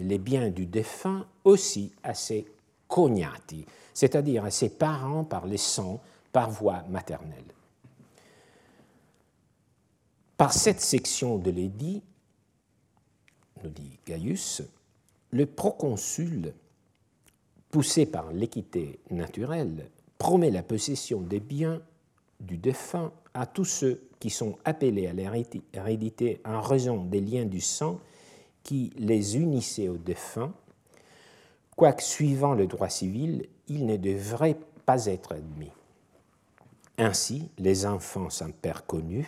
[0.00, 2.44] les biens du défunt aussi à ses
[2.88, 6.00] cognati, c'est-à-dire à ses parents par les sangs
[6.33, 7.55] par voie maternelle.
[10.37, 12.03] Par cette section de l'édit,
[13.62, 14.62] nous dit Gaius,
[15.31, 16.53] le proconsul,
[17.70, 21.81] poussé par l'équité naturelle, promet la possession des biens
[22.40, 27.61] du défunt à tous ceux qui sont appelés à l'hérédité en raison des liens du
[27.61, 27.99] sang
[28.62, 30.53] qui les unissaient au défunt,
[31.77, 35.72] quoique suivant le droit civil, ils ne devraient pas être admis.
[36.99, 39.27] Ainsi, les enfants sans père connu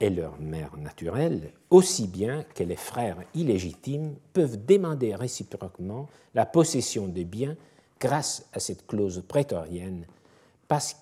[0.00, 7.08] et leur mère naturelle, aussi bien que les frères illégitimes, peuvent demander réciproquement la possession
[7.08, 7.56] des biens
[7.98, 10.06] grâce à cette clause prétorienne,
[10.68, 10.96] parce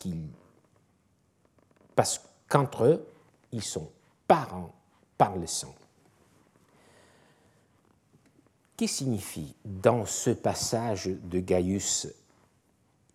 [2.49, 3.07] qu'entre eux,
[3.51, 3.91] ils sont
[4.29, 4.73] parents
[5.19, 5.75] par le sang.
[8.77, 12.09] Qu'est-ce signifie dans ce passage de Gaius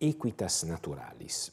[0.00, 1.52] Equitas Naturalis?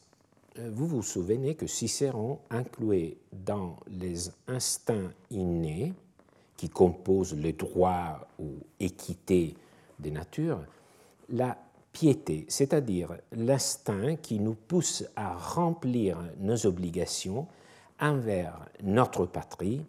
[0.66, 5.94] Vous vous souvenez que Cicéron incluait dans les instincts innés
[6.56, 9.56] qui composent le droit ou équité
[10.00, 10.64] des natures
[11.30, 11.58] la
[11.92, 17.48] piété, c'est-à-dire l'instinct qui nous pousse à remplir nos obligations
[18.00, 19.86] envers notre patrie,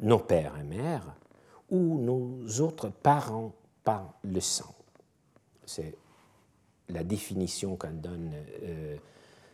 [0.00, 1.14] nos pères et mères,
[1.70, 3.52] ou nos autres parents
[3.84, 4.74] par le sang.
[5.64, 5.94] C'est
[6.88, 8.96] la définition qu'en donne euh,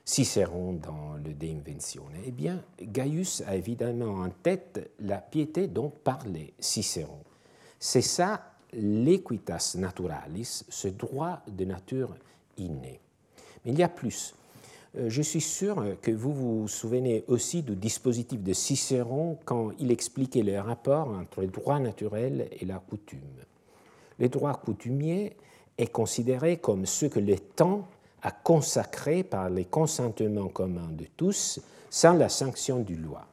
[0.04, 2.14] Cicéron dans le De Inventione.
[2.26, 7.20] Eh bien, Gaius a évidemment en tête la piété dont parlait Cicéron.
[7.78, 12.14] C'est ça l'equitas naturalis, ce droit de nature
[12.56, 13.00] inné.
[13.64, 14.34] Mais il y a plus.
[14.96, 19.90] Euh, je suis sûr que vous vous souvenez aussi du dispositif de Cicéron quand il
[19.90, 23.20] expliquait le rapport entre le droit naturel et la coutume.
[24.18, 25.36] Le droit coutumier
[25.78, 27.86] est considéré comme ce que le temps
[28.22, 33.26] a consacré par les consentements communs de tous sans la sanction du loi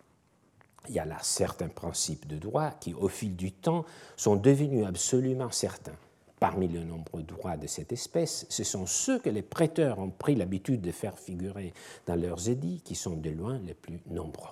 [0.90, 4.86] il y a là certains principes de droit qui, au fil du temps, sont devenus
[4.86, 5.96] absolument certains.
[6.40, 10.36] Parmi le nombreux droits de cette espèce, ce sont ceux que les prêteurs ont pris
[10.36, 11.74] l'habitude de faire figurer
[12.06, 14.50] dans leurs édits qui sont de loin les plus nombreux.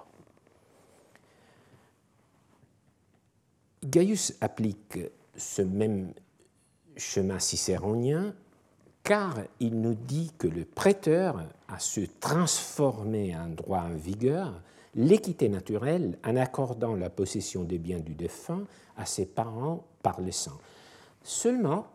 [3.84, 4.98] Gaius applique
[5.38, 6.12] ce même
[6.98, 8.34] chemin cicéronien
[9.06, 14.60] car il nous dit que le prêteur a su transformer un droit en vigueur
[14.96, 18.64] l'équité naturelle en accordant la possession des biens du défunt
[18.98, 20.58] à ses parents par le sang.
[21.24, 21.86] Seulement,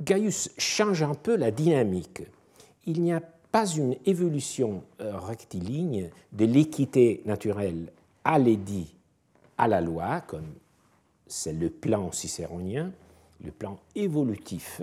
[0.00, 2.22] Gaius change un peu la dynamique.
[2.86, 7.90] Il n'y a pas une évolution euh, rectiligne de l'équité naturelle
[8.22, 8.94] à l'édit,
[9.56, 10.54] à la loi, comme
[11.26, 12.92] c'est le plan cicéronien,
[13.42, 14.82] le plan évolutif,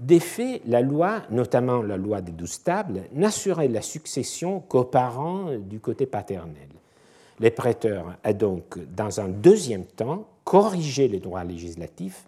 [0.00, 5.50] des faits, la loi, notamment la loi des douze tables, n'assurait la succession qu'aux parents
[5.58, 6.68] du côté paternel.
[7.38, 12.24] Les prêteurs a donc, dans un deuxième temps, corrigé les droits législatifs,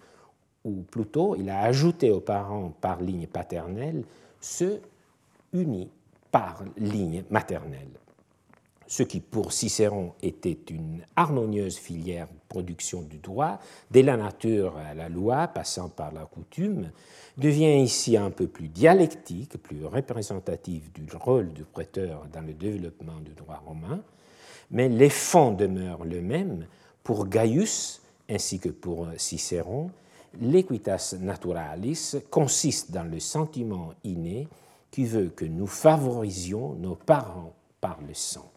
[0.65, 4.05] ou plutôt il a ajouté aux parents par ligne paternelle
[4.41, 4.81] ceux
[5.53, 5.91] unis
[6.31, 7.89] par ligne maternelle
[8.93, 13.59] ce qui pour Cicéron était une harmonieuse filière de production du droit,
[13.91, 16.91] dès la nature à la loi, passant par la coutume,
[17.39, 23.19] devient ici un peu plus dialectique, plus représentatif du rôle du prêteur dans le développement
[23.21, 24.03] du droit romain,
[24.71, 26.67] mais les fonds demeurent les mêmes
[27.03, 29.91] pour Gaius ainsi que pour Cicéron.
[30.39, 34.49] L'equitas naturalis consiste dans le sentiment inné
[34.91, 38.52] qui veut que nous favorisions nos parents par le sang.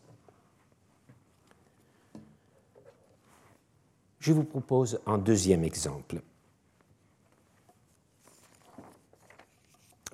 [4.25, 6.19] Je vous propose un deuxième exemple.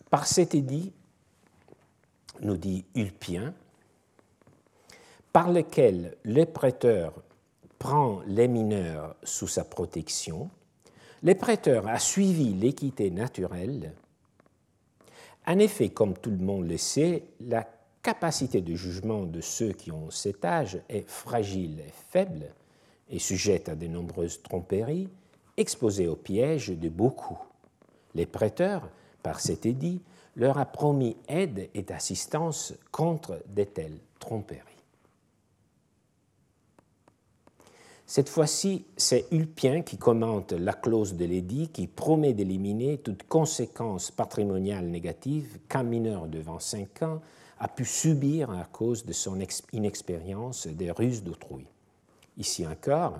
[0.09, 0.91] Par cet édit,
[2.41, 3.53] nous dit Ulpien,
[5.31, 7.13] par lequel le prêteur
[7.79, 10.49] prend les mineurs sous sa protection,
[11.23, 13.93] le prêteur a suivi l'équité naturelle.
[15.47, 17.65] En effet, comme tout le monde le sait, la
[18.03, 22.53] capacité de jugement de ceux qui ont cet âge est fragile et faible,
[23.11, 25.09] et sujette à de nombreuses tromperies,
[25.57, 27.37] exposée au piège de beaucoup.
[28.15, 28.89] Les prêteurs,
[29.21, 30.01] par cet édit,
[30.35, 34.59] leur a promis aide et assistance contre de telles tromperies.
[38.05, 44.11] Cette fois-ci, c'est Ulpien qui commente la clause de l'édit qui promet d'éliminer toute conséquence
[44.11, 47.21] patrimoniale négative qu'un mineur de 25 ans
[47.59, 49.39] a pu subir à cause de son
[49.71, 51.67] inexpérience des ruses d'autrui.
[52.37, 53.19] Ici encore,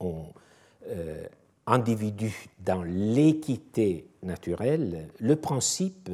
[0.00, 0.26] on
[0.88, 1.26] euh,
[1.66, 6.10] individue dans l'équité naturelle le principe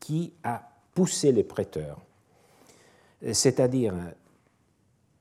[0.00, 0.62] qui a
[0.94, 2.00] poussé les prêteurs.
[3.32, 3.94] C'est-à-dire,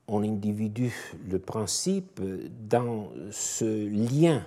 [0.07, 0.93] on individue
[1.27, 2.21] le principe
[2.69, 4.45] dans ce lien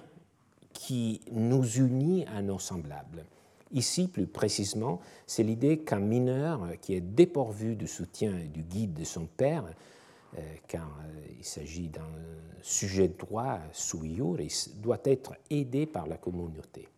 [0.72, 3.24] qui nous unit à nos semblables.
[3.72, 8.94] Ici, plus précisément, c'est l'idée qu'un mineur qui est dépourvu du soutien et du guide
[8.94, 9.64] de son père,
[10.38, 12.08] euh, car euh, il s'agit d'un
[12.62, 16.88] sujet de droit sous iuris, doit être aidé par la communauté.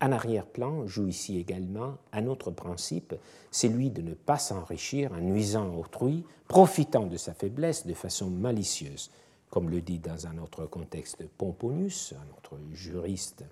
[0.00, 3.14] En arrière-plan joue ici également un autre principe,
[3.50, 9.10] celui de ne pas s'enrichir en nuisant autrui, profitant de sa faiblesse de façon malicieuse,
[9.50, 13.44] comme le dit dans un autre contexte Pomponius, un autre juriste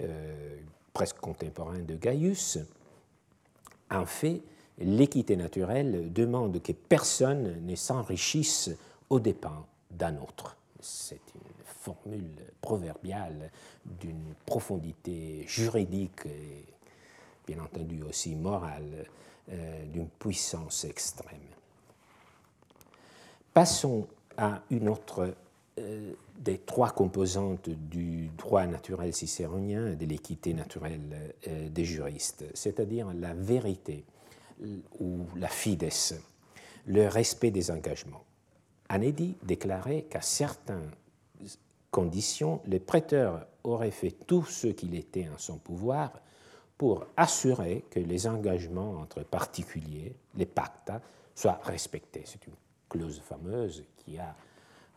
[0.00, 0.56] euh,
[0.92, 2.58] presque contemporain de Gaius.
[3.90, 4.42] En fait,
[4.80, 8.70] l'équité naturelle demande que personne ne s'enrichisse
[9.08, 10.56] aux dépens d'un autre.
[10.80, 13.50] C'est une formule proverbiale
[13.84, 16.64] d'une profondité juridique et
[17.46, 19.06] bien entendu aussi morale,
[19.50, 21.38] euh, d'une puissance extrême.
[23.52, 25.34] Passons à une autre
[25.78, 33.12] euh, des trois composantes du droit naturel cicéronien de l'équité naturelle euh, des juristes, c'est-à-dire
[33.12, 34.04] la vérité
[34.98, 35.88] ou la fides,
[36.86, 38.24] le respect des engagements.
[38.88, 40.90] Anédi déclarait qu'à certaines
[41.90, 46.12] conditions, le prêteur aurait fait tout ce qu'il était en son pouvoir
[46.76, 51.00] pour assurer que les engagements entre particuliers, les pacta,
[51.34, 52.22] soient respectés.
[52.24, 52.54] C'est une
[52.88, 54.34] clause fameuse qui a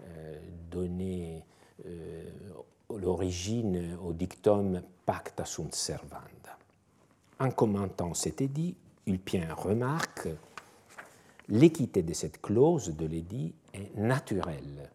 [0.01, 0.39] euh,
[0.71, 1.43] donné
[1.85, 2.23] euh,
[2.89, 6.57] l'origine au dictum pacta sunt servanda.
[7.39, 10.29] En commentant cet édit, Ulpien remarque
[11.49, 14.89] l'équité de cette clause de l'édit est naturelle.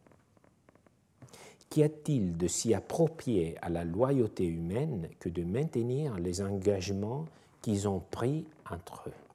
[1.69, 7.27] Qu'y a-t-il de si approprié à la loyauté humaine que de maintenir les engagements
[7.61, 9.28] qu'ils ont pris entre eux?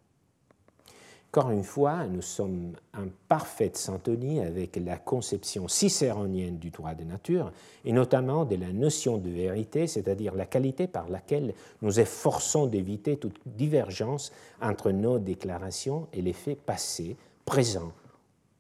[1.35, 7.03] Encore une fois, nous sommes en parfaite syntonie avec la conception cicéronienne du droit de
[7.03, 7.51] nature,
[7.85, 13.17] et notamment de la notion de vérité, c'est-à-dire la qualité par laquelle nous efforçons d'éviter
[13.17, 17.93] toute divergence entre nos déclarations et les faits passés, présents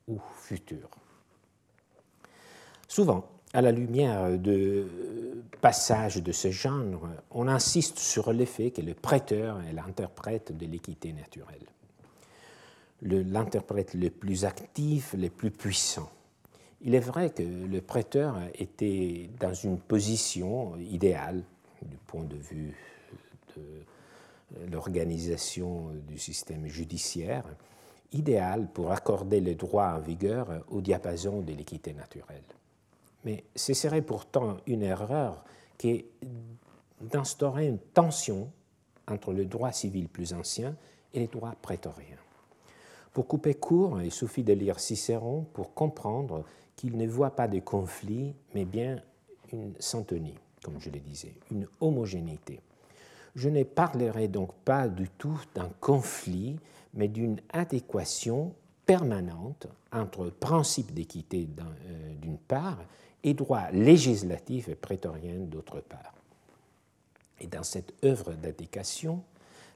[0.07, 0.89] ou futurs.
[2.87, 4.87] Souvent, à la lumière de
[5.61, 11.13] passages de ce genre, on insiste sur l'effet que le prêteur est l'interprète de l'équité
[11.13, 11.67] naturelle
[13.03, 16.09] l'interprète le, plus actif, le plus puissant.
[16.81, 21.43] Il est vrai que le prêteur était dans une position idéale
[21.81, 22.75] du point de vue
[23.55, 27.45] de l'organisation du système judiciaire,
[28.11, 32.43] idéale pour accorder le droit en vigueur au diapason de l'équité naturelle.
[33.25, 35.43] Mais ce serait pourtant une erreur
[35.77, 36.05] qui
[37.01, 38.51] d'instaurer une tension
[39.07, 40.75] entre le droit civil plus ancien
[41.13, 42.22] et les droits prétoriens.
[43.13, 46.43] Pour couper court, il suffit de lire Cicéron pour comprendre
[46.75, 49.01] qu'il ne voit pas de conflit, mais bien
[49.51, 52.59] une syntonie, comme je le disais, une homogénéité.
[53.35, 56.59] Je ne parlerai donc pas du tout d'un conflit,
[56.95, 58.53] mais d'une adéquation
[58.85, 62.79] permanente entre principe d'équité euh, d'une part
[63.23, 66.13] et droit législatif et prétorien d'autre part.
[67.39, 69.23] Et dans cette œuvre d'adéquation,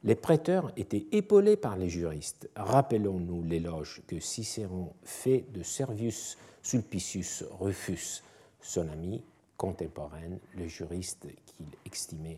[0.04, 2.50] les prêteurs étaient épaulés par les juristes.
[2.56, 8.24] Rappelons-nous l'éloge que Cicéron fait de Servius Sulpicius Rufus,
[8.62, 9.24] son ami
[9.56, 12.38] contemporain, le juriste qu'il estimait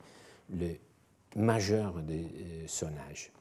[0.51, 0.75] le
[1.35, 3.31] majeur de euh, son âge.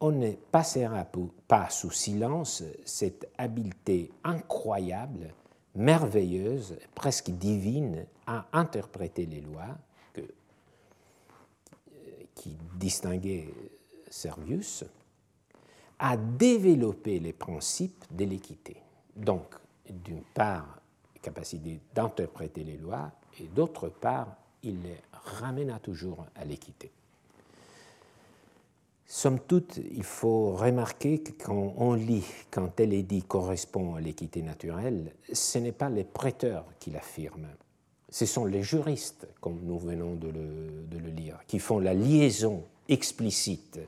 [0.00, 1.06] On ne passera
[1.46, 5.32] pas sous silence cette habileté incroyable,
[5.74, 9.78] merveilleuse, presque divine à interpréter les lois
[12.34, 13.48] qui distinguait
[14.10, 14.84] Servius,
[15.98, 18.76] a développé les principes de l'équité.
[19.16, 19.54] Donc,
[19.88, 20.80] d'une part,
[21.22, 26.90] capacité d'interpréter les lois, et d'autre part, il les ramena toujours à l'équité.
[29.06, 34.42] Somme toute, il faut remarquer que quand on lit quand tel édit correspond à l'équité
[34.42, 37.48] naturelle, ce n'est pas les prêteurs qui l'affirment,
[38.14, 43.80] ce sont les juristes, comme nous venons de le, lire, qui font la liaison explicite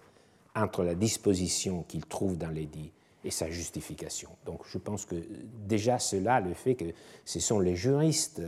[0.52, 2.90] entre la disposition qu'ils trouvent dans l'édit
[3.22, 4.28] et sa justification.
[4.44, 5.14] Donc je pense que
[5.68, 6.86] déjà cela, le fait que
[7.24, 8.42] ce sont les juristes,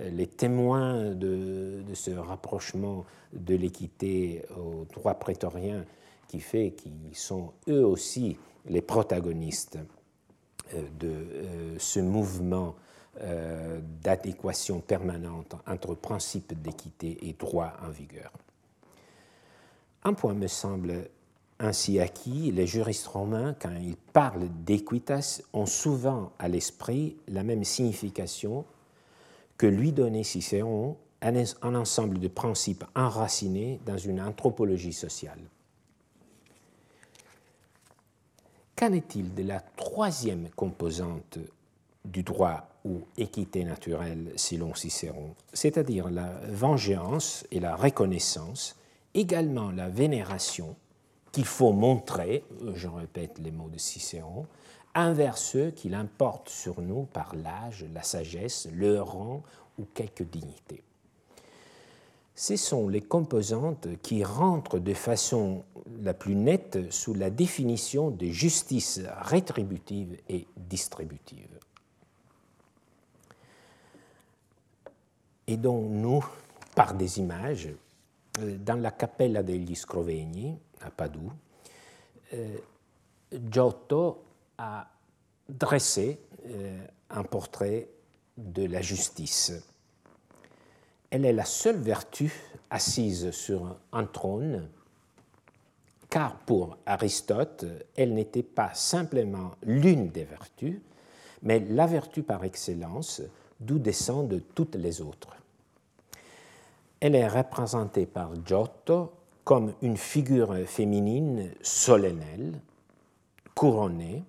[0.00, 5.84] euh, les témoins de, ce rapprochement de l'équité au droit prétorien,
[6.26, 9.78] qui fait qu'ils sont eux aussi les protagonistes
[10.74, 12.74] euh, de euh, ce mouvement
[13.20, 18.30] euh, d'adéquation permanente entre principe d'équité et droit en vigueur.
[20.04, 21.08] Un point me semble
[21.58, 27.64] ainsi acquis, les juristes romains, quand ils parlent d'équitas, ont souvent à l'esprit la même
[27.64, 28.64] signification
[29.58, 35.40] que lui donnait Cicéron un ensemble de principes enracinés dans une anthropologie sociale.
[38.74, 41.38] Qu'en est-il de la troisième composante
[42.10, 48.76] du droit ou équité naturelle selon Cicéron, c'est-à-dire la vengeance et la reconnaissance,
[49.14, 50.76] également la vénération
[51.32, 52.44] qu'il faut montrer,
[52.74, 54.46] je répète les mots de Cicéron,
[54.94, 59.42] envers ceux qui l'importent sur nous par l'âge, la sagesse, le rang
[59.78, 60.82] ou quelque dignité.
[62.34, 65.62] Ce sont les composantes qui rentrent de façon
[66.02, 71.58] la plus nette sous la définition de justice rétributive et distributive.
[75.50, 76.24] Et donc nous,
[76.76, 77.70] par des images,
[78.38, 81.32] euh, dans la Cappella degli Scrovegni, à Padoue,
[82.34, 82.56] euh,
[83.50, 84.22] Giotto
[84.56, 84.88] a
[85.48, 87.88] dressé euh, un portrait
[88.38, 89.52] de la justice.
[91.10, 92.32] Elle est la seule vertu
[92.70, 94.68] assise sur un trône,
[96.08, 97.64] car pour Aristote,
[97.96, 100.78] elle n'était pas simplement l'une des vertus,
[101.42, 103.20] mais la vertu par excellence,
[103.58, 105.39] d'où descendent toutes les autres.
[107.00, 109.12] Elle est représentée par Giotto
[109.44, 112.60] comme une figure féminine solennelle,
[113.54, 114.22] couronnée,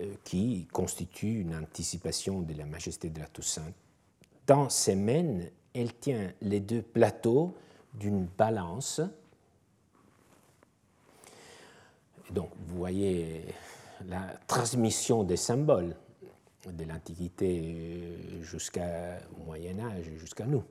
[0.00, 3.72] euh, qui constitue une anticipation de la majesté de la Toussaint.
[4.46, 5.40] Dans ses mains,
[5.72, 7.54] elle tient les deux plateaux
[7.94, 9.00] d'une balance.
[12.30, 13.46] Donc, vous voyez
[14.06, 15.96] la transmission des symboles
[16.66, 18.80] de l'Antiquité jusqu'au
[19.46, 20.64] Moyen Âge, jusqu'à nous.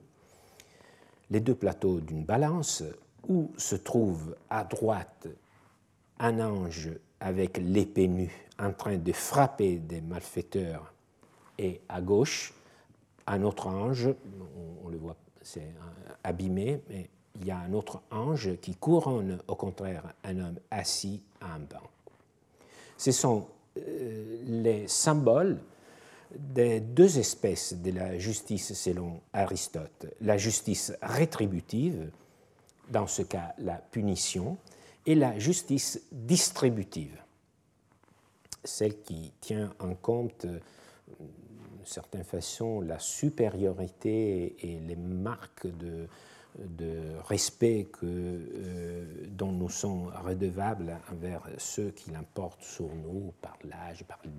[1.30, 2.82] Les deux plateaux d'une balance
[3.28, 5.28] où se trouve à droite
[6.18, 10.92] un ange avec l'épée nue en train de frapper des malfaiteurs
[11.58, 12.54] et à gauche
[13.26, 14.08] un autre ange,
[14.84, 15.66] on, le voit, c'est
[16.22, 21.22] abîmé, mais il y a un autre ange qui couronne au contraire un homme assis
[21.40, 21.82] à un banc.
[22.96, 23.46] Ce sont
[23.78, 25.58] euh, les symboles
[26.34, 32.10] des deux espèces de la justice selon Aristote, la justice rétributive,
[32.90, 34.58] dans ce cas la punition,
[35.06, 37.16] et la justice distributive,
[38.64, 46.08] celle qui tient en compte, d'une certaine façon, la supériorité et les marques de,
[47.28, 54.18] respect euh, dont nous sommes redevables envers ceux qui l'importent sur nous par l'âge, par
[54.24, 54.30] la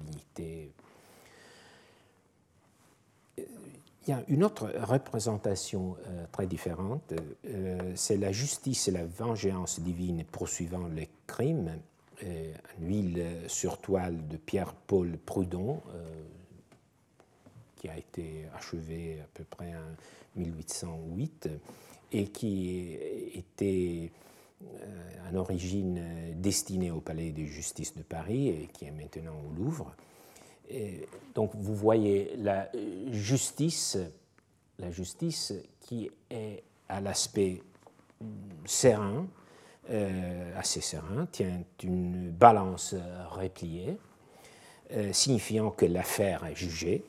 [4.28, 7.14] une autre représentation euh, très différente,
[7.46, 11.80] euh, c'est la justice et la vengeance divine poursuivant les crimes,
[12.24, 15.82] euh, une huile sur toile de Pierre-Paul Prudhon,
[17.76, 21.50] qui a été achevé à peu près en 1808,
[22.12, 22.98] et qui
[23.36, 24.12] était
[25.30, 29.96] en origine destiné au Palais de justice de Paris et qui est maintenant au Louvre
[31.34, 32.70] donc vous voyez la
[33.12, 33.98] justice,
[34.80, 37.62] la justice qui est à l'aspect
[38.66, 39.28] serein,
[39.90, 42.94] euh, assez serein, tient une balance
[43.30, 43.98] repliée,
[44.92, 47.06] euh, signifiant que l'affaire est jugée,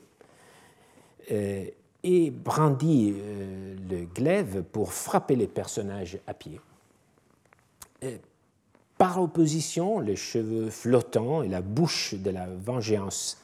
[1.31, 1.65] euh,
[2.01, 6.61] et brandit le glaive pour frapper les personnages à pied.
[8.97, 13.37] Par opposition, les cheveux flottants et la bouche de la vengeance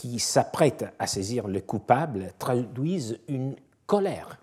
[0.00, 4.40] qui s'apprêtent à saisir le coupable traduisent une colère.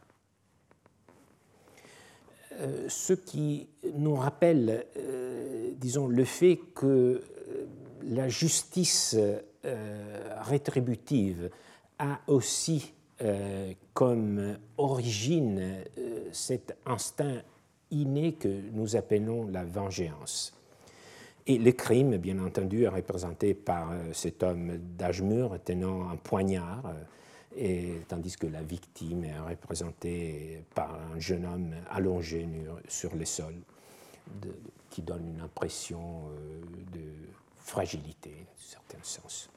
[2.60, 7.22] Euh, ce qui nous rappelle, euh, disons, le fait que euh,
[8.04, 9.18] la justice
[10.42, 11.50] rétributive
[11.98, 12.94] a aussi
[13.94, 15.84] comme origine
[16.32, 17.42] cet instinct
[17.92, 20.54] inné que nous appelons la vengeance.
[21.50, 26.18] Et le crime, bien entendu, est représenté par euh, cet homme d'âge mûr tenant un
[26.18, 27.04] poignard, euh,
[27.56, 32.46] et, tandis que la victime est représentée par un jeune homme allongé
[32.90, 33.56] sur le sol,
[34.90, 36.60] qui donne une impression euh,
[36.92, 37.04] de
[37.56, 39.50] fragilité, en certain sens.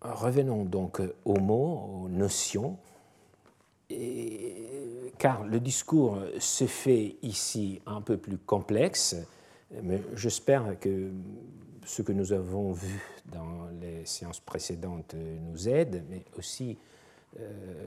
[0.00, 2.78] Revenons donc aux mots, aux notions
[5.18, 9.16] car le discours se fait ici un peu plus complexe,
[9.82, 11.10] mais j'espère que
[11.84, 16.76] ce que nous avons vu dans les séances précédentes nous aide, mais aussi
[17.40, 17.86] euh,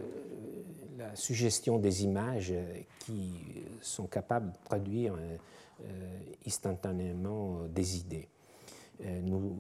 [0.98, 2.54] la suggestion des images
[3.00, 3.34] qui
[3.82, 5.38] sont capables de traduire euh,
[6.48, 8.28] instantanément des idées.
[9.04, 9.58] Euh, nous,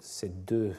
[0.00, 0.72] ces deux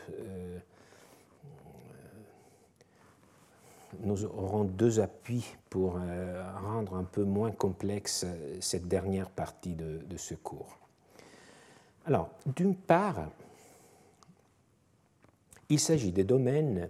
[4.02, 9.76] nous aurons deux appuis pour euh, rendre un peu moins complexe euh, cette dernière partie
[9.76, 10.78] de, ce cours.
[12.06, 13.30] Alors, d'une part,
[15.70, 16.90] il s'agit des domaines,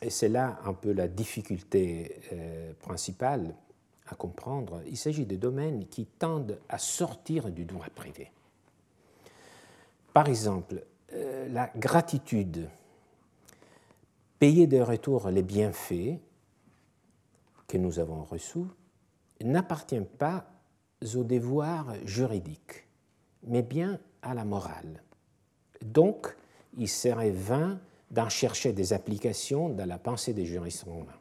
[0.00, 3.54] et c'est là un peu la difficulté euh, principale
[4.08, 8.30] à comprendre, il s'agit des domaines qui tendent à sortir du droit privé.
[10.12, 10.84] Par exemple,
[11.48, 12.68] la gratitude
[14.42, 16.18] payer de retour les bienfaits
[17.68, 18.66] que nous avons reçus
[19.40, 20.50] n'appartient pas
[21.14, 22.88] au devoir juridique,
[23.46, 25.04] mais bien à la morale.
[25.80, 26.36] Donc,
[26.76, 27.78] il serait vain
[28.10, 31.20] d'en chercher des applications dans la pensée des juristes romains.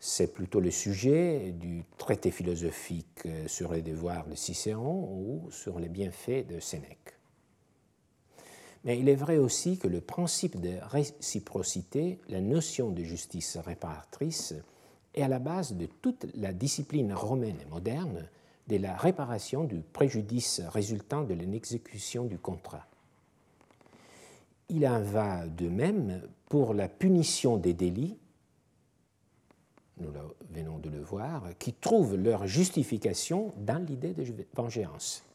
[0.00, 5.90] C'est plutôt le sujet du traité philosophique sur les devoirs de Cicéron ou sur les
[5.90, 7.15] bienfaits de Sénèque.
[8.86, 14.54] Mais il est vrai aussi que le principe de réciprocité, la notion de justice réparatrice,
[15.12, 18.28] est à la base de toute la discipline romaine et moderne
[18.68, 22.86] de la réparation du préjudice résultant de l'exécution du contrat.
[24.68, 28.16] Il en va de même pour la punition des délits,
[29.98, 30.12] nous
[30.50, 34.24] venons de le voir, qui trouvent leur justification dans l'idée de
[34.54, 35.25] vengeance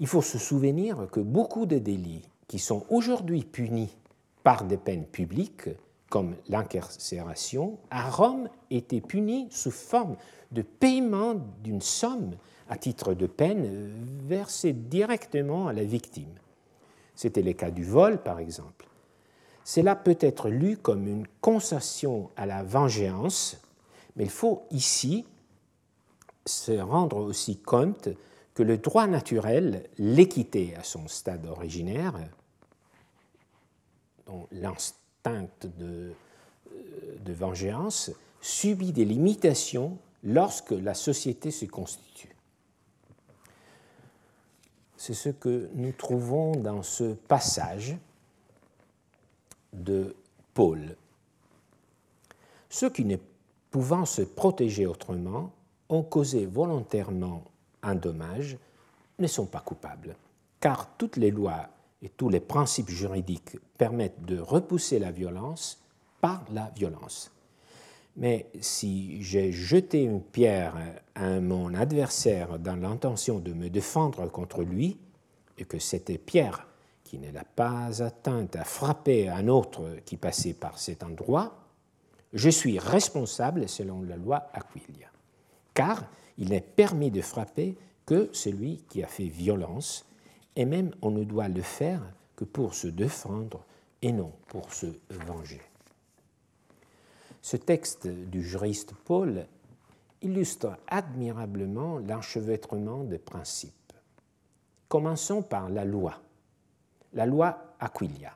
[0.00, 3.96] il faut se souvenir que beaucoup de délits qui sont aujourd'hui punis
[4.42, 5.68] par des peines publiques,
[6.10, 10.16] comme l'incarcération, à Rome étaient punis sous forme
[10.52, 12.36] de paiement d'une somme
[12.68, 13.92] à titre de peine
[14.26, 16.34] versée directement à la victime.
[17.14, 18.88] C'était le cas du vol, par exemple.
[19.64, 23.56] Cela peut être lu comme une concession à la vengeance,
[24.16, 25.24] mais il faut ici
[26.44, 28.08] se rendre aussi compte
[28.54, 32.14] que le droit naturel, l'équité à son stade originaire,
[34.26, 36.12] dont l'instinct de,
[37.24, 42.34] de vengeance, subit des limitations lorsque la société se constitue.
[44.96, 47.96] C'est ce que nous trouvons dans ce passage
[49.72, 50.14] de
[50.54, 50.96] Paul.
[52.70, 53.16] Ceux qui ne
[53.70, 55.52] pouvant se protéger autrement
[55.88, 57.44] ont causé volontairement
[57.84, 58.58] un dommage
[59.18, 60.16] ne sont pas coupables,
[60.60, 61.68] car toutes les lois
[62.02, 65.80] et tous les principes juridiques permettent de repousser la violence
[66.20, 67.30] par la violence.
[68.16, 70.76] Mais si j'ai jeté une pierre
[71.14, 74.98] à mon adversaire dans l'intention de me défendre contre lui,
[75.58, 76.66] et que cette pierre
[77.04, 81.58] qui ne l'a pas atteinte a frappé un autre qui passait par cet endroit,
[82.32, 85.08] je suis responsable selon la loi Aquilia.
[85.72, 86.04] Car
[86.38, 87.76] il n'est permis de frapper
[88.06, 90.04] que celui qui a fait violence,
[90.56, 92.02] et même on ne doit le faire
[92.36, 93.64] que pour se défendre
[94.02, 95.60] et non pour se venger.
[97.42, 99.46] Ce texte du juriste Paul
[100.22, 103.92] illustre admirablement l'enchevêtrement des principes.
[104.88, 106.20] Commençons par la loi,
[107.12, 108.34] la loi Aquilia,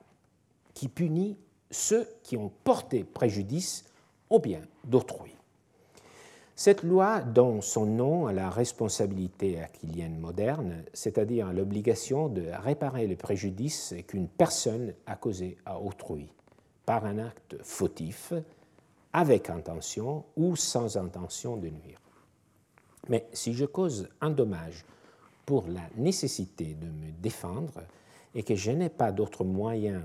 [0.74, 1.36] qui punit
[1.70, 3.84] ceux qui ont porté préjudice
[4.28, 5.38] au bien d'autrui.
[6.59, 13.07] Cette loi donne son nom à la responsabilité aquilienne moderne, c'est-à-dire à, l'obligation de réparer
[13.07, 16.29] le préjudice qu'une personne a causé à autrui
[16.85, 18.33] par un acte fautif,
[19.13, 22.01] avec intention ou sans intention de nuire.
[23.09, 24.85] Mais si je cause un dommage
[25.47, 27.83] pour la nécessité de me défendre
[28.35, 30.03] et que je n'ai pas d'autre moyen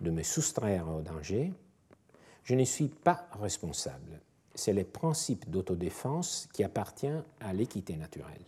[0.00, 1.52] de me soustraire au danger,
[2.42, 4.22] je ne suis pas responsable
[4.54, 7.06] c'est le principe d'autodéfense qui appartient
[7.40, 8.44] à l'équité naturelle.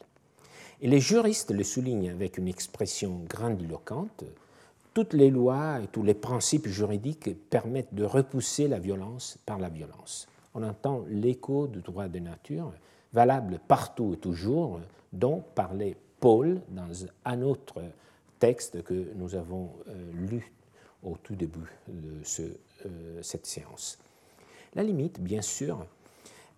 [0.81, 4.25] Et les juristes le soulignent avec une expression grandiloquente.
[4.93, 9.69] Toutes les lois et tous les principes juridiques permettent de repousser la violence par la
[9.69, 10.29] violence.
[10.55, 12.73] On entend l'écho du droit de nature,
[13.13, 14.81] valable partout et toujours,
[15.13, 17.83] dont parlait Paul dans un autre
[18.39, 20.53] texte que nous avons euh, lu
[21.03, 23.99] au tout début de euh, cette séance.
[24.75, 25.87] La limite, bien sûr,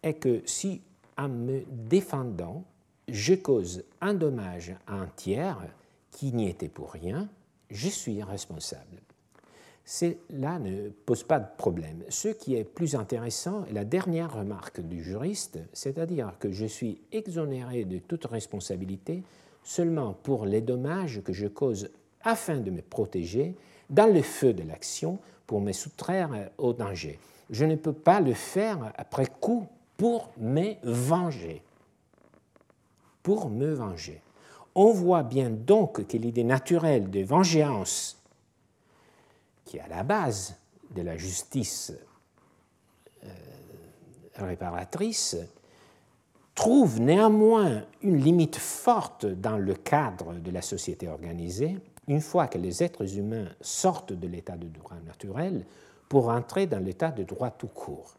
[0.03, 0.83] est que si
[1.17, 2.65] en me défendant,
[3.09, 5.59] je cause un dommage à un tiers
[6.11, 7.29] qui n'y était pour rien,
[7.71, 9.03] je suis responsable.
[9.85, 12.05] Cela ne pose pas de problème.
[12.11, 17.01] Ce qui est plus intéressant est la dernière remarque du juriste, c'est-à-dire que je suis
[17.11, 19.23] exonéré de toute responsabilité
[19.65, 21.91] seulement pour les dommages que je cause
[22.23, 23.55] afin de me protéger
[23.89, 27.19] dans le feu de l'action pour me soustraire au danger.
[27.49, 29.67] Je ne peux pas le faire après coup
[29.99, 31.63] pour me venger.
[33.23, 34.23] Pour me venger.
[34.75, 38.23] On voit bien donc que l'idée naturelle de vengeance,
[39.65, 40.57] qui est à la base
[40.95, 41.93] de la justice
[43.25, 43.29] euh,
[44.37, 45.37] réparatrice,
[46.55, 51.77] trouve néanmoins une limite forte dans le cadre de la société organisée
[52.07, 55.67] une fois que les êtres humains sortent de l'état de droit naturel
[56.09, 58.18] pour entrer dans l'état de droit tout court.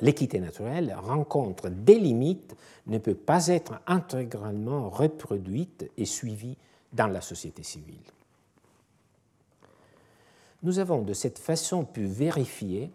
[0.00, 6.56] L'équité naturelle rencontre des limites, ne peut pas être intégralement reproduite et suivie
[6.92, 8.02] dans la société civile.
[10.62, 12.90] Nous avons de cette façon pu vérifier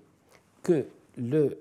[0.64, 0.88] que
[1.18, 1.60] le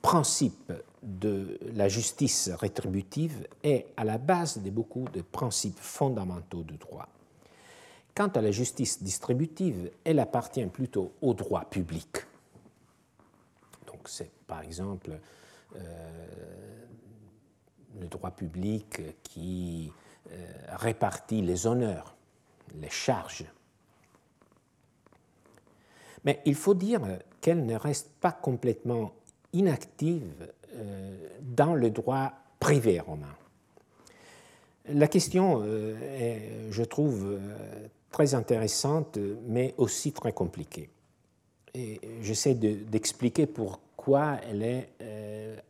[0.00, 6.76] principe de la justice rétributive est à la base de beaucoup de principes fondamentaux du
[6.76, 7.08] droit.
[8.14, 12.26] Quant à la justice distributive, elle appartient plutôt au droit public.
[14.02, 15.16] Donc c'est par exemple
[15.76, 16.10] euh,
[18.00, 19.92] le droit public qui
[20.28, 22.16] euh, répartit les honneurs,
[22.80, 23.44] les charges.
[26.24, 27.00] Mais il faut dire
[27.40, 29.12] qu'elle ne reste pas complètement
[29.52, 33.36] inactive euh, dans le droit privé romain.
[34.88, 37.38] La question est, je trouve,
[38.10, 40.90] très intéressante, mais aussi très compliquée.
[41.74, 43.46] Et j'essaie d'expliquer
[44.08, 44.90] elle est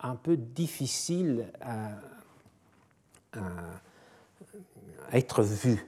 [0.01, 1.91] un peu difficile à,
[3.35, 3.41] à
[5.13, 5.85] être vue.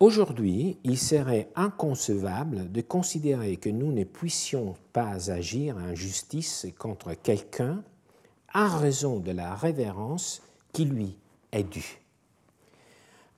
[0.00, 7.14] Aujourd'hui, il serait inconcevable de considérer que nous ne puissions pas agir en justice contre
[7.14, 7.82] quelqu'un
[8.54, 10.42] en raison de la révérence
[10.72, 11.16] qui lui
[11.50, 12.00] est due.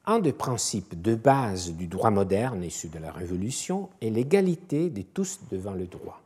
[0.04, 5.02] Un des principes de base du droit moderne issu de la Révolution est l'égalité de
[5.02, 6.19] tous devant le droit.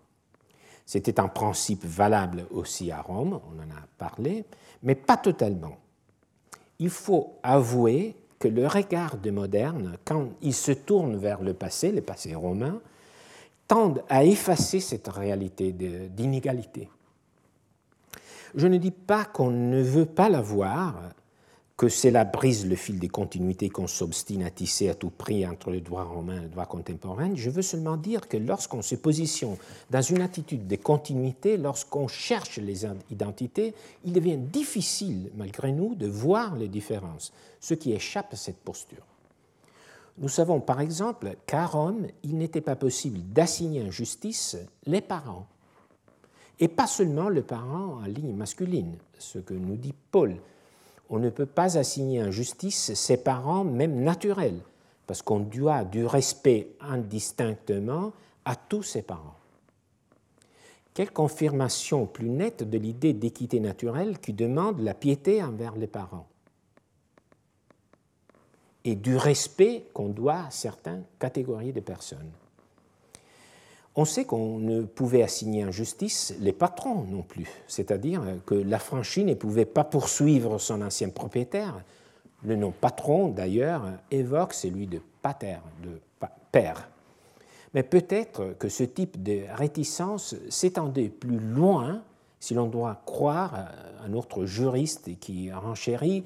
[0.86, 4.44] C'était un principe valable aussi à Rome, on en a parlé,
[4.82, 5.76] mais pas totalement.
[6.78, 11.90] Il faut avouer que le regard des modernes, quand il se tourne vers le passé,
[11.90, 12.80] le passé romain,
[13.66, 16.90] tendent à effacer cette réalité d'inégalité.
[18.54, 20.96] Je ne dis pas qu'on ne veut pas la voir,
[21.76, 25.70] que cela brise le fil des continuités qu'on s'obstine à tisser à tout prix entre
[25.70, 27.34] le droit romain et le droit contemporain.
[27.34, 29.56] Je veux seulement dire que lorsqu'on se positionne
[29.90, 36.06] dans une attitude de continuité, lorsqu'on cherche les identités, il devient difficile, malgré nous, de
[36.06, 39.04] voir les différences, ce qui échappe à cette posture.
[40.18, 44.56] Nous savons par exemple qu'à Rome, il n'était pas possible d'assigner en justice
[44.86, 45.48] les parents,
[46.60, 50.36] et pas seulement le parent en ligne masculine, ce que nous dit Paul
[51.10, 54.60] on ne peut pas assigner en justice ses parents, même naturels,
[55.06, 58.12] parce qu'on doit du respect indistinctement
[58.44, 59.36] à tous ses parents.
[60.94, 66.26] Quelle confirmation plus nette de l'idée d'équité naturelle qui demande la piété envers les parents
[68.84, 72.30] et du respect qu'on doit à certaines catégories de personnes.
[73.96, 79.24] On sait qu'on ne pouvait assigner en justice les patrons non plus, c'est-à-dire que l'affranchi
[79.24, 81.84] ne pouvait pas poursuivre son ancien propriétaire.
[82.44, 86.00] Le nom patron, d'ailleurs, évoque celui de pater, de
[86.50, 86.88] père.
[87.72, 92.02] Mais peut-être que ce type de réticence s'étendait plus loin,
[92.40, 93.68] si l'on doit croire
[94.04, 96.24] un autre juriste qui renchérit,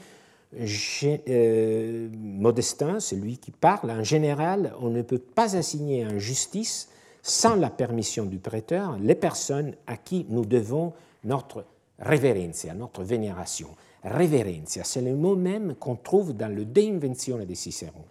[0.54, 6.88] euh, Modestin, celui qui parle, en général, on ne peut pas assigner en justice
[7.22, 10.92] sans la permission du prêteur, les personnes à qui nous devons
[11.24, 11.64] notre
[11.98, 13.68] révérencia, notre vénération.
[14.04, 18.04] Révérencia, c'est le mot même qu'on trouve dans le De Inventione de Cicéron.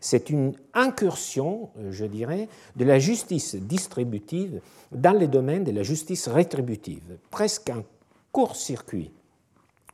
[0.00, 4.60] C'est une incursion, euh, je dirais, de la justice distributive
[4.92, 7.82] dans les domaines de la justice rétributive, presque un
[8.30, 9.10] court-circuit.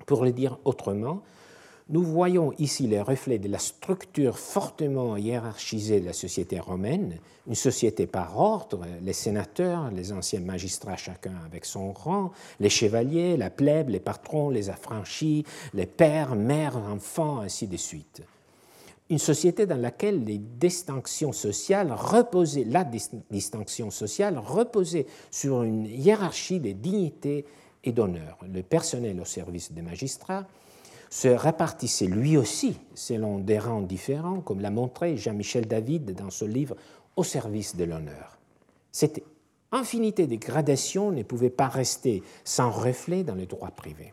[0.04, 1.22] Pour le dire autrement,
[1.90, 7.54] nous voyons ici les reflets de la structure fortement hiérarchisée de la société romaine, une
[7.54, 13.50] société par ordre, les sénateurs, les anciens magistrats chacun avec son rang, les chevaliers, la
[13.50, 18.22] plèbe, les patrons, les affranchis, les pères, mères, enfants, ainsi de suite.
[19.10, 22.88] Une société dans laquelle les distinctions sociales reposaient, la
[23.30, 27.44] distinction sociale reposait sur une hiérarchie de dignité
[27.84, 28.38] et d'honneur.
[28.50, 30.46] Le personnel au service des magistrats,
[31.10, 36.46] se répartissait lui aussi selon des rangs différents, comme l'a montré Jean-Michel David dans son
[36.46, 36.76] livre
[37.16, 38.38] Au service de l'honneur.
[38.90, 39.22] Cette
[39.72, 44.12] infinité de gradations ne pouvait pas rester sans reflet dans le droit privé.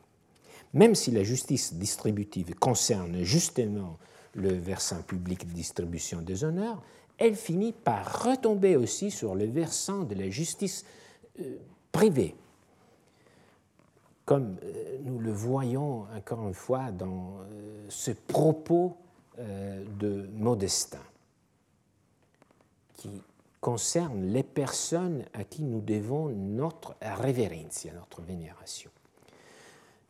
[0.73, 3.97] Même si la justice distributive concerne justement
[4.33, 6.81] le versant public de distribution des honneurs,
[7.17, 10.85] elle finit par retomber aussi sur le versant de la justice
[11.39, 11.57] euh,
[11.91, 12.35] privée,
[14.25, 14.57] comme
[15.03, 17.39] nous le voyons encore une fois dans
[17.89, 18.95] ce propos
[19.37, 20.99] de Modestin,
[22.95, 23.23] qui
[23.61, 28.91] concerne les personnes à qui nous devons notre révérencia, notre vénération.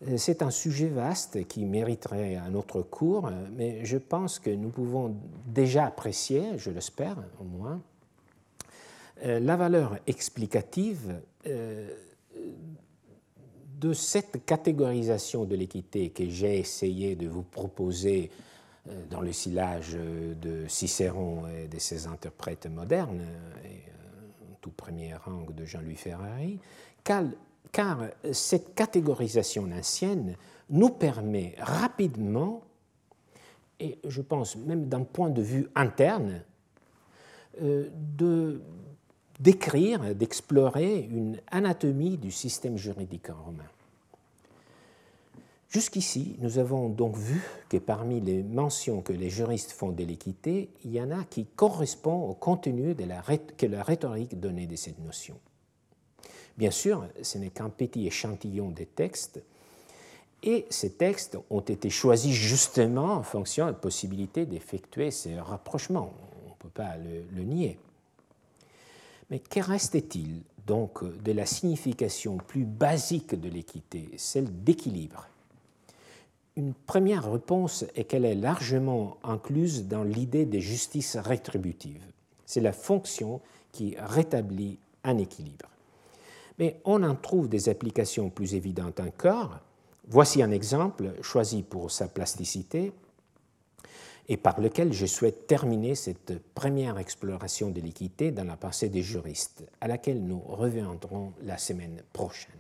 [0.08, 4.70] Euh, c'est un sujet vaste qui mériterait un autre cours, mais je pense que nous
[4.70, 7.82] pouvons déjà apprécier, je l'espère au moins,
[9.24, 11.90] euh, la valeur explicative euh,
[13.82, 18.30] de cette catégorisation de l'équité que j'ai essayé de vous proposer
[18.88, 23.70] euh, dans le sillage de Cicéron et de ses interprètes modernes, euh,
[24.62, 26.60] tout premier rang de Jean-Louis Ferrari,
[27.04, 27.24] car,
[27.72, 30.36] car cette catégorisation ancienne
[30.70, 32.62] nous permet rapidement,
[33.80, 36.44] et je pense même d'un point de vue interne,
[37.64, 38.62] euh, de
[39.42, 43.66] d'écrire, d'explorer une anatomie du système juridique romain.
[45.70, 50.70] Jusqu'ici, nous avons donc vu que parmi les mentions que les juristes font de l'équité,
[50.84, 52.94] il y en a qui correspondent au contenu
[53.58, 55.40] que la rhétorique donnait de cette notion.
[56.58, 59.42] Bien sûr, ce n'est qu'un petit échantillon des textes,
[60.44, 66.14] et ces textes ont été choisis justement en fonction de la possibilité d'effectuer ces rapprochements.
[66.46, 67.80] On ne peut pas le nier.
[69.32, 75.26] Mais que restait-il donc de la signification plus basique de l'équité, celle d'équilibre?
[76.58, 82.04] Une première réponse est qu'elle est largement incluse dans l'idée de justice rétributive.
[82.46, 83.40] C'est la fonction
[83.72, 85.70] qui rétablit un équilibre.
[86.60, 89.60] Mais on en trouve des applications plus évidentes encore.
[90.10, 92.92] Voici un exemple choisi pour sa plasticité
[94.32, 99.02] et par lequel je souhaite terminer cette première exploration de l'équité dans la pensée des
[99.02, 102.56] juristes, à laquelle nous reviendrons la semaine prochaine.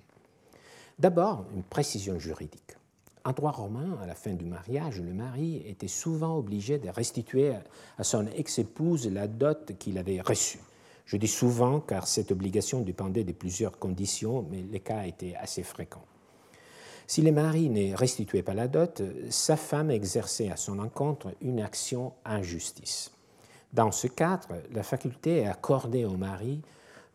[1.00, 2.76] D'abord, une précision juridique.
[3.24, 7.54] En droit romain, à la fin du mariage, le mari était souvent obligé de restituer
[7.98, 10.60] à son ex-épouse la dot qu'il avait reçue.
[11.06, 15.64] Je dis souvent car cette obligation dépendait de plusieurs conditions, mais les cas étaient assez
[15.64, 16.04] fréquents.
[17.12, 21.60] Si le mari ne restituait pas la dot, sa femme exerçait à son encontre une
[21.60, 23.12] action en justice.
[23.74, 26.62] Dans ce cadre, la faculté est accordée au mari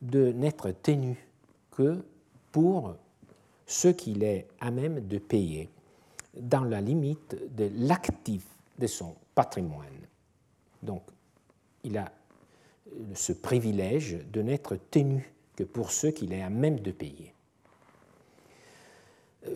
[0.03, 1.17] de n'être tenu
[1.71, 2.05] que
[2.53, 2.95] pour
[3.65, 5.71] ce qu'il est à même de payer
[6.39, 8.45] dans la limite de l'actif
[8.79, 9.87] de son patrimoine.
[10.83, 11.05] Donc,
[11.85, 12.13] il a
[13.15, 17.33] ce privilège de n'être tenu que pour ceux qu'il est à même de payer.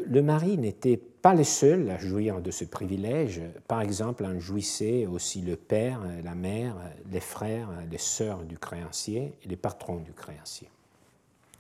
[0.07, 3.43] Le mari n'était pas le seul à jouir de ce privilège.
[3.69, 6.77] Par exemple, en jouissait aussi le père, la mère,
[7.11, 10.69] les frères, les sœurs du créancier et les patrons du créancier.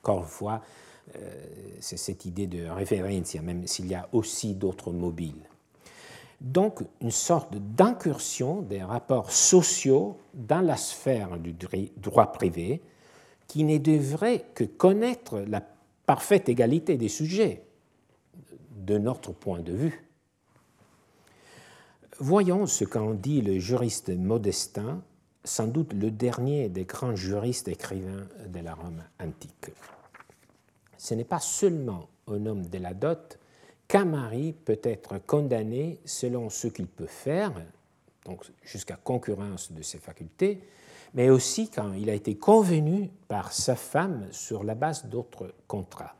[0.02, 0.62] Encore une fois,
[1.16, 1.30] euh,
[1.80, 5.48] c'est cette idée de référence, même s'il y a aussi d'autres mobiles.
[6.40, 11.54] Donc, une sorte d'incursion des rapports sociaux dans la sphère du
[11.98, 12.80] droit privé
[13.46, 15.62] qui ne devrait que connaître la
[16.06, 17.62] parfaite égalité des sujets
[18.80, 20.04] de notre point de vue.
[22.18, 25.02] Voyons ce qu'en dit le juriste Modestin,
[25.44, 29.70] sans doute le dernier des grands juristes écrivains de la Rome antique
[31.00, 33.38] ce n'est pas seulement au homme de la dot
[33.88, 37.54] qu'un mari peut être condamné selon ce qu'il peut faire,
[38.26, 40.62] donc jusqu'à concurrence de ses facultés,
[41.14, 46.14] mais aussi quand il a été convenu par sa femme sur la base d'autres contrats.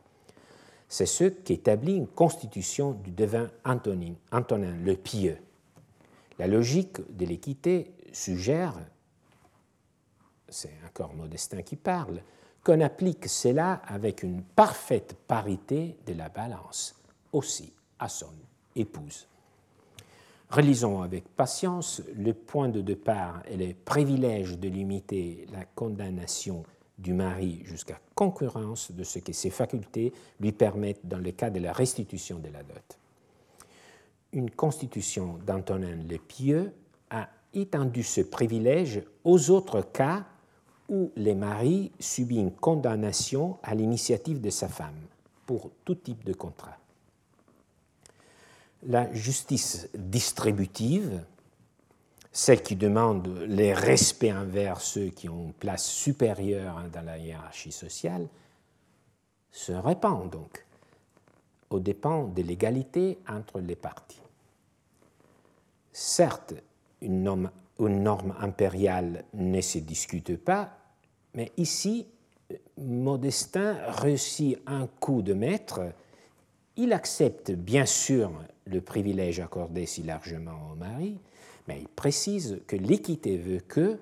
[0.91, 5.39] C'est ce qu'établit une constitution du devin Antonin, Antonin le Pieux.
[6.37, 8.75] La logique de l'équité suggère,
[10.49, 12.21] c'est encore Modestin qui parle,
[12.65, 16.97] qu'on applique cela avec une parfaite parité de la balance
[17.33, 18.35] aussi à son
[18.75, 19.29] épouse.
[20.51, 26.65] Relisons avec patience le point de départ et les privilèges de limiter la condamnation
[27.01, 31.59] du mari jusqu'à concurrence de ce que ses facultés lui permettent dans le cas de
[31.59, 32.99] la restitution de la dot.
[34.33, 36.73] Une constitution d'Antonin le Pieux
[37.11, 40.27] a étendu ce privilège aux autres cas
[40.89, 45.01] où les maris subissent une condamnation à l'initiative de sa femme
[45.47, 46.77] pour tout type de contrat.
[48.85, 51.23] La justice distributive,
[52.33, 57.73] celle qui demande les respects envers ceux qui ont une place supérieure dans la hiérarchie
[57.73, 58.27] sociale,
[59.51, 60.65] se répand donc
[61.71, 64.23] aux dépens de l'égalité entre les parties.
[65.93, 66.55] Certes,
[67.01, 67.51] une norme,
[67.81, 70.77] une norme impériale ne se discute pas,
[71.35, 72.07] mais ici,
[72.79, 75.81] Modestin réussit un coup de maître.
[76.77, 78.33] il accepte bien sûr
[78.67, 81.19] le privilège accordé si largement au mari,
[81.97, 83.99] précise que l'équité veut que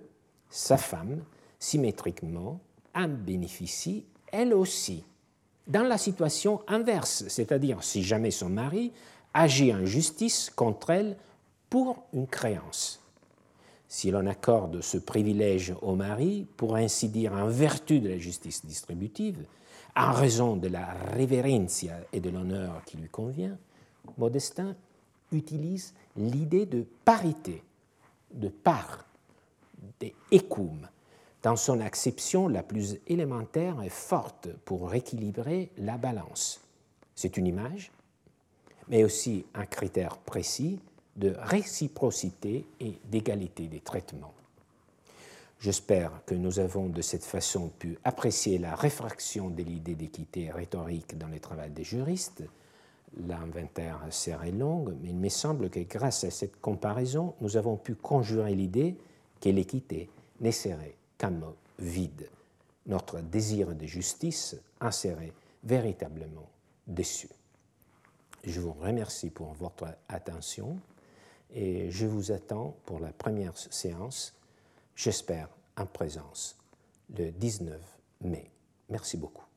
[0.51, 1.23] sa femme,
[1.59, 2.61] symétriquement,
[2.95, 5.05] en bénéficie elle aussi.
[5.67, 8.93] Dans la situation inverse, c'est-à-dire si jamais son mari
[9.35, 11.17] agit en justice contre elle
[11.69, 13.01] pour une créance.
[13.87, 18.65] Si l'on accorde ce privilège au mari, pour ainsi dire en vertu de la justice
[18.65, 19.47] distributive,
[19.97, 23.57] en raison de la révérencia et de l'honneur qui lui convient,
[24.17, 24.77] Modestin
[25.33, 27.63] utilise l'idée de parité,
[28.33, 29.05] de part,
[30.01, 30.87] d'écum,
[31.43, 36.61] dans son acception la plus élémentaire et forte pour rééquilibrer la balance.
[37.15, 37.91] C'est une image,
[38.89, 40.81] mais aussi un critère précis
[41.17, 44.35] de réciprocité et d'égalité des traitements.
[45.61, 51.19] J'espère que nous avons de cette façon pu apprécier la réfraction de l'idée d'équité rhétorique
[51.19, 52.45] dans les travaux des juristes.
[53.17, 57.95] L'inventaire serait long, mais il me semble que grâce à cette comparaison, nous avons pu
[57.95, 58.97] conjurer l'idée
[59.41, 60.09] que l'équité
[60.41, 62.29] n'est serait qu'un mot vide.
[62.87, 64.57] Notre désir de justice
[64.91, 65.33] serait
[65.65, 66.49] véritablement
[66.87, 67.29] déçu.
[68.45, 70.79] Je vous remercie pour votre attention
[71.53, 74.35] et je vous attends pour la première séance,
[74.95, 76.57] j'espère en présence,
[77.17, 77.81] le 19
[78.23, 78.51] mai.
[78.89, 79.48] Merci beaucoup.